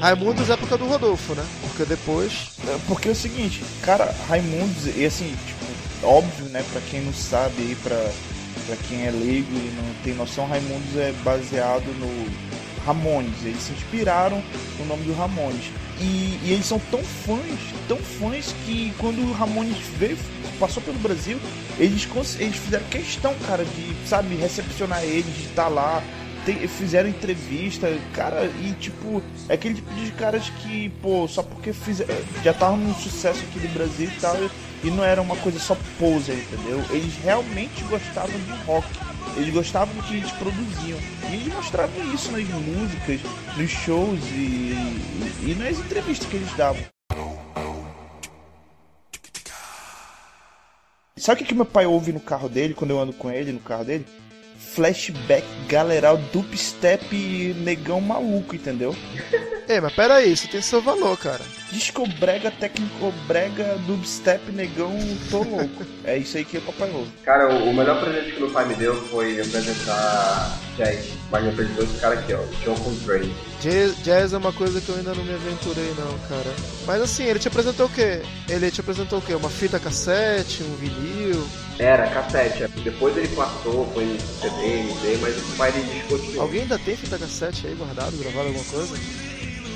Raimundos 0.00 0.48
é 0.48 0.54
época 0.54 0.78
do 0.78 0.86
Rodolfo, 0.86 1.34
né? 1.34 1.42
Porque 1.80 1.84
depois. 1.84 2.32
É, 2.66 2.78
Porque 2.86 3.08
é 3.08 3.12
o 3.12 3.14
seguinte, 3.14 3.62
cara, 3.82 4.14
Raimundos, 4.28 4.86
e 4.94 5.06
assim, 5.06 5.34
tipo, 5.46 6.06
óbvio, 6.06 6.44
né, 6.46 6.62
pra 6.72 6.80
quem 6.82 7.00
não 7.00 7.12
sabe 7.12 7.54
aí, 7.58 7.76
pra, 7.82 7.96
pra 8.66 8.76
quem 8.86 9.06
é 9.06 9.10
leigo 9.10 9.48
e 9.50 9.72
não 9.76 9.94
tem 10.04 10.14
noção, 10.14 10.46
Raimundos 10.46 10.94
é 10.96 11.12
baseado 11.24 11.86
no 11.98 12.28
Ramones. 12.84 13.42
Eles 13.42 13.62
se 13.62 13.72
inspiraram 13.72 14.42
no 14.78 14.84
nome 14.84 15.04
do 15.04 15.14
Ramones. 15.14 15.72
E, 15.98 16.38
e 16.44 16.52
eles 16.52 16.66
são 16.66 16.78
tão 16.90 17.02
fãs, 17.02 17.60
tão 17.88 17.96
fãs 17.96 18.54
que 18.66 18.92
quando 18.98 19.20
o 19.22 19.32
Ramones 19.32 19.78
veio, 19.98 20.18
passou 20.58 20.82
pelo 20.82 20.98
Brasil, 20.98 21.38
eles, 21.78 22.06
eles 22.38 22.56
fizeram 22.56 22.84
questão, 22.88 23.34
cara, 23.46 23.64
de, 23.64 24.06
sabe, 24.06 24.34
recepcionar 24.34 25.02
eles, 25.02 25.34
de 25.34 25.46
estar 25.46 25.68
lá, 25.68 26.02
fizeram 26.68 27.08
entrevista, 27.08 27.88
cara, 28.12 28.44
e 28.62 28.72
tipo, 28.80 29.22
é 29.48 29.54
aquele 29.54 29.74
tipo 29.74 29.92
de 29.94 30.10
caras 30.12 30.48
que, 30.50 30.88
pô, 31.02 31.28
só 31.28 31.42
porque 31.42 31.72
fizer, 31.72 32.06
já 32.42 32.50
estavam 32.50 32.76
num 32.76 32.94
sucesso 32.94 33.40
aqui 33.44 33.58
do 33.60 33.68
Brasil 33.74 34.08
e 34.08 34.20
tal, 34.20 34.36
e 34.82 34.90
não 34.90 35.04
era 35.04 35.20
uma 35.20 35.36
coisa 35.36 35.58
só 35.58 35.76
poser, 35.98 36.36
entendeu? 36.36 36.82
Eles 36.90 37.14
realmente 37.22 37.84
gostavam 37.84 38.38
de 38.40 38.50
rock, 38.64 38.86
eles 39.36 39.52
gostavam 39.52 39.94
do 39.94 40.02
que 40.02 40.16
eles 40.16 40.32
produziam, 40.32 40.98
e 41.30 41.34
eles 41.34 41.54
mostravam 41.54 42.14
isso 42.14 42.32
nas 42.32 42.48
músicas, 42.48 43.20
nos 43.56 43.70
shows 43.70 44.20
e, 44.32 44.72
e, 45.44 45.50
e 45.50 45.54
nas 45.58 45.78
entrevistas 45.78 46.28
que 46.28 46.36
eles 46.36 46.52
davam. 46.56 46.82
Sabe 51.16 51.42
o 51.42 51.44
que, 51.44 51.48
que 51.50 51.54
meu 51.54 51.66
pai 51.66 51.84
ouve 51.84 52.12
no 52.12 52.20
carro 52.20 52.48
dele, 52.48 52.72
quando 52.72 52.92
eu 52.92 52.98
ando 52.98 53.12
com 53.12 53.30
ele 53.30 53.52
no 53.52 53.60
carro 53.60 53.84
dele? 53.84 54.06
Flashback, 54.74 55.46
galeral, 55.68 56.16
dubstep 56.32 57.54
negão 57.58 58.00
maluco, 58.00 58.54
entendeu? 58.54 58.94
Ei, 59.68 59.80
mas 59.80 59.92
pera 59.92 60.14
aí, 60.14 60.32
isso 60.32 60.48
tem 60.48 60.60
seu 60.60 60.80
valor, 60.82 61.16
cara. 61.16 61.44
Disco 61.70 62.06
brega, 62.18 62.50
técnico 62.50 63.12
brega, 63.26 63.76
dubstep, 63.86 64.50
negão, 64.50 64.92
tô 65.30 65.42
louco. 65.42 65.86
É 66.04 66.16
isso 66.16 66.36
aí 66.36 66.44
que 66.44 66.58
o 66.58 66.62
papai 66.62 66.90
ouve. 66.90 67.10
Cara, 67.24 67.54
o, 67.54 67.72
melhor 67.72 68.00
presente 68.00 68.32
que 68.32 68.40
meu 68.40 68.50
pai 68.50 68.66
me 68.66 68.74
deu 68.74 68.94
foi 69.06 69.34
me 69.34 69.40
apresentar 69.40 70.58
jazz. 70.76 71.12
Mas 71.30 71.44
me 71.44 71.50
apresentou 71.50 71.84
esse 71.84 71.98
cara 71.98 72.14
aqui, 72.14 72.32
ó, 72.34 72.40
John 72.64 72.74
Coltrane. 72.76 73.34
Jazz, 73.60 74.02
jazz 74.02 74.32
é 74.32 74.38
uma 74.38 74.52
coisa 74.52 74.80
que 74.80 74.88
eu 74.88 74.96
ainda 74.96 75.14
não 75.14 75.24
me 75.24 75.34
aventurei, 75.34 75.92
não, 75.98 76.18
cara. 76.28 76.54
Mas 76.86 77.02
assim, 77.02 77.24
ele 77.24 77.38
te 77.38 77.48
apresentou 77.48 77.86
o 77.86 77.90
quê? 77.90 78.22
Ele 78.48 78.70
te 78.70 78.80
apresentou 78.80 79.18
o 79.18 79.22
quê? 79.22 79.34
Uma 79.34 79.50
fita 79.50 79.78
cassete, 79.78 80.62
um 80.62 80.76
vinil? 80.76 81.46
Era, 81.78 82.08
cassete. 82.08 82.66
Depois 82.82 83.16
ele 83.16 83.28
passou, 83.28 83.90
foi 83.94 84.18
CD, 84.40 84.80
MD, 84.80 85.18
mas 85.20 85.36
o 85.36 85.56
pai 85.56 85.72
dele 85.72 85.90
descontinuou. 85.92 86.42
Alguém 86.42 86.62
ainda 86.62 86.78
tem 86.78 86.96
fita 86.96 87.18
cassete 87.18 87.66
aí 87.66 87.74
guardado, 87.74 88.16
gravado 88.16 88.48
alguma 88.48 88.64
coisa? 88.64 88.96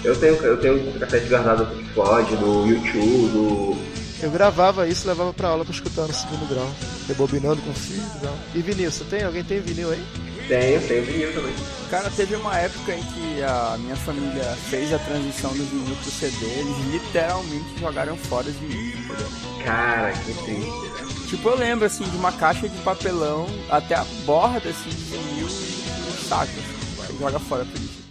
Eu 0.02 0.14
tenho, 0.18 0.34
eu 0.34 0.56
tenho 0.58 0.98
cassete 0.98 1.28
guardado 1.28 1.64
do 1.64 1.84
Floyd, 1.94 2.36
do 2.36 2.66
YouTube, 2.66 3.28
do. 3.32 3.94
Eu 4.22 4.30
gravava 4.30 4.86
isso 4.88 5.06
e 5.06 5.08
levava 5.08 5.32
pra 5.32 5.48
aula 5.48 5.64
pra 5.64 5.74
escutar 5.74 6.06
no 6.06 6.14
segundo 6.14 6.48
grau. 6.48 6.70
Rebobinando 7.08 7.60
com 7.62 7.74
fio 7.74 7.96
e 7.96 8.20
tal. 8.20 8.38
E 8.54 8.62
vinil, 8.62 8.90
você 8.90 9.04
tem? 9.04 9.22
Alguém 9.22 9.44
tem 9.44 9.60
vinil 9.60 9.90
aí? 9.90 10.02
Tenho, 10.48 10.86
tenho 10.86 11.04
vinil 11.04 11.32
também. 11.32 11.54
Cara, 11.90 12.10
teve 12.10 12.34
uma 12.36 12.58
época 12.58 12.94
em 12.94 13.02
que 13.02 13.42
a 13.42 13.76
minha 13.78 13.96
família 13.96 14.44
fez 14.68 14.92
a 14.92 14.98
transição 14.98 15.50
do 15.52 15.64
vinil 15.64 15.96
pro 15.96 16.10
CD, 16.10 16.44
eles 16.44 16.76
literalmente 16.92 17.78
jogaram 17.80 18.16
fora 18.16 18.46
os 18.46 18.54
vinis, 18.56 18.94
entendeu? 18.94 19.28
Cara, 19.64 20.12
que 20.12 20.34
triste, 20.44 20.88
velho. 20.88 21.26
Tipo, 21.28 21.48
eu 21.48 21.56
lembro, 21.56 21.86
assim, 21.86 22.04
de 22.04 22.16
uma 22.16 22.32
caixa 22.32 22.68
de 22.68 22.76
papelão 22.82 23.46
até 23.70 23.94
a 23.94 24.04
borda, 24.26 24.68
assim, 24.68 24.90
de 24.90 24.96
vinil 24.96 25.46
e 25.46 26.10
um 26.10 26.28
saco, 26.28 26.52
assim, 26.52 27.18
joga 27.18 27.38
fora 27.38 27.64
por 27.64 27.76
isso. 27.76 28.04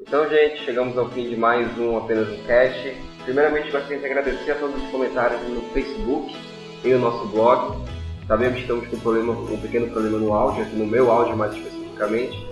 Então, 0.00 0.28
gente, 0.30 0.64
chegamos 0.64 0.96
ao 0.96 1.10
fim 1.10 1.28
de 1.28 1.36
mais 1.36 1.76
um 1.78 1.98
Apenas 1.98 2.28
um 2.28 2.42
Cast. 2.44 2.96
Primeiramente, 3.24 3.72
gostaria 3.72 3.98
de 3.98 4.06
agradecer 4.06 4.52
a 4.52 4.54
todos 4.54 4.80
os 4.80 4.90
comentários 4.90 5.40
no 5.48 5.60
Facebook 5.72 6.32
e 6.84 6.88
no 6.90 7.00
nosso 7.00 7.26
blog. 7.26 7.95
Sabemos 8.26 8.56
que 8.56 8.62
estamos 8.62 8.88
com 8.88 8.96
um, 8.96 9.00
problema, 9.00 9.32
um 9.32 9.60
pequeno 9.60 9.86
problema 9.88 10.18
no 10.18 10.32
áudio, 10.32 10.64
aqui 10.64 10.74
no 10.74 10.86
meu 10.86 11.10
áudio 11.10 11.36
mais 11.36 11.54
especificamente. 11.54 12.44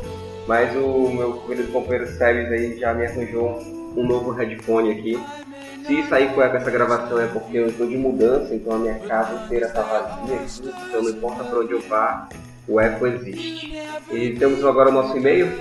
Mas 0.47 0.75
o 0.77 1.11
meu 1.11 1.33
querido 1.47 1.73
companheiro 1.73 2.07
Sebes 2.07 2.53
aí 2.53 2.79
já 2.79 2.95
me 2.95 3.07
arranjou 3.07 3.61
um 3.97 4.07
novo 4.07 4.31
headphone 4.31 4.93
aqui. 4.93 5.19
Se 5.85 6.03
sair 6.05 6.33
com 6.33 6.43
essa 6.43 6.71
gravação 6.71 7.21
é 7.21 7.27
porque 7.27 7.59
eu 7.59 7.67
estou 7.67 7.87
de 7.89 7.97
mudança, 7.97 8.55
então 8.55 8.75
a 8.75 8.79
minha 8.79 8.99
casa 9.01 9.45
inteira 9.45 9.67
está 9.67 9.83
vazia 9.83 10.37
aqui, 10.37 10.75
então 10.89 11.03
não 11.03 11.11
importa 11.11 11.45
para 11.45 11.59
onde 11.59 11.73
eu 11.73 11.81
vá, 11.81 12.29
o 12.69 12.81
eco 12.81 13.07
existe. 13.07 13.77
E 14.13 14.37
temos 14.39 14.65
agora 14.65 14.91
o 14.91 14.93
nosso 14.93 15.17
e-mail. 15.17 15.53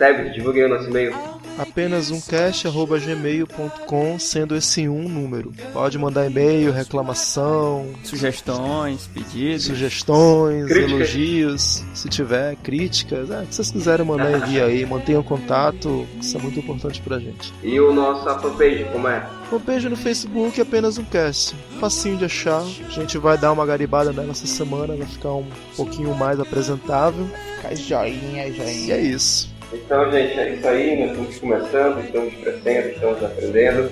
Sebes, 0.00 0.32
divulguei 0.32 0.64
o 0.64 0.68
nosso 0.70 0.88
e-mail. 0.88 1.14
apenas 1.58 2.10
um 2.10 2.18
cast@gmail.com, 2.22 4.18
sendo 4.18 4.56
esse 4.56 4.88
um 4.88 5.06
número. 5.10 5.52
Pode 5.74 5.98
mandar 5.98 6.26
e-mail, 6.26 6.72
reclamação, 6.72 7.86
Sugestões, 8.02 9.06
pedidos. 9.12 9.64
sugestões, 9.64 10.64
Críticas. 10.68 10.90
elogios, 10.92 11.84
se 11.92 12.08
tiver 12.08 12.56
críticas, 12.56 13.30
é, 13.30 13.40
o 13.42 13.46
que 13.46 13.54
vocês 13.54 13.70
quiserem 13.70 14.06
mandar 14.06 14.38
envia 14.38 14.64
aí, 14.64 14.86
mantenham 14.86 15.22
contato, 15.22 16.06
isso 16.18 16.34
é 16.34 16.40
muito 16.40 16.58
importante 16.60 17.02
pra 17.02 17.18
gente. 17.18 17.52
E 17.62 17.78
o 17.78 17.92
nosso 17.92 18.24
fanpage, 18.40 18.84
como 18.92 19.06
é? 19.06 19.28
Fanpage 19.50 19.86
no 19.90 19.96
Facebook 19.96 20.58
é 20.58 20.62
apenas 20.62 20.96
um 20.96 21.04
cast, 21.04 21.54
facinho 21.78 22.16
de 22.16 22.24
achar. 22.24 22.62
A 22.62 22.90
gente 22.90 23.18
vai 23.18 23.36
dar 23.36 23.52
uma 23.52 23.66
garibada 23.66 24.12
nela 24.14 24.30
essa 24.30 24.46
semana, 24.46 24.96
vai 24.96 25.06
ficar 25.06 25.34
um 25.34 25.44
pouquinho 25.76 26.14
mais 26.14 26.40
apresentável. 26.40 27.28
Fica 27.56 27.76
joinha, 27.76 28.48
E 28.48 28.52
joinha. 28.54 28.94
é 28.94 29.00
isso. 29.02 29.50
Então, 29.72 30.10
gente, 30.10 30.38
é 30.38 30.50
isso 30.50 30.68
aí. 30.68 31.00
Nós 31.00 31.10
estamos 31.10 31.38
começando, 31.38 32.04
estamos 32.04 32.34
crescendo, 32.34 32.88
estamos 32.88 33.24
aprendendo. 33.24 33.90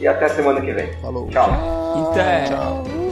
E 0.00 0.06
até 0.06 0.28
semana 0.28 0.60
que 0.60 0.72
vem. 0.72 0.92
Falou. 1.00 1.28
Tchau. 1.28 2.10
Até. 2.12 2.44
Tchau. 2.44 3.05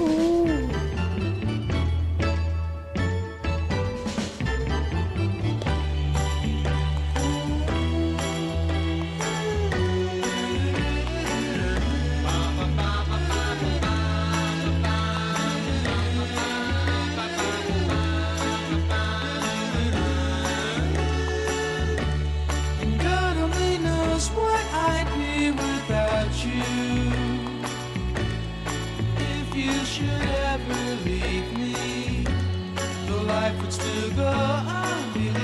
Amen. 35.17 35.44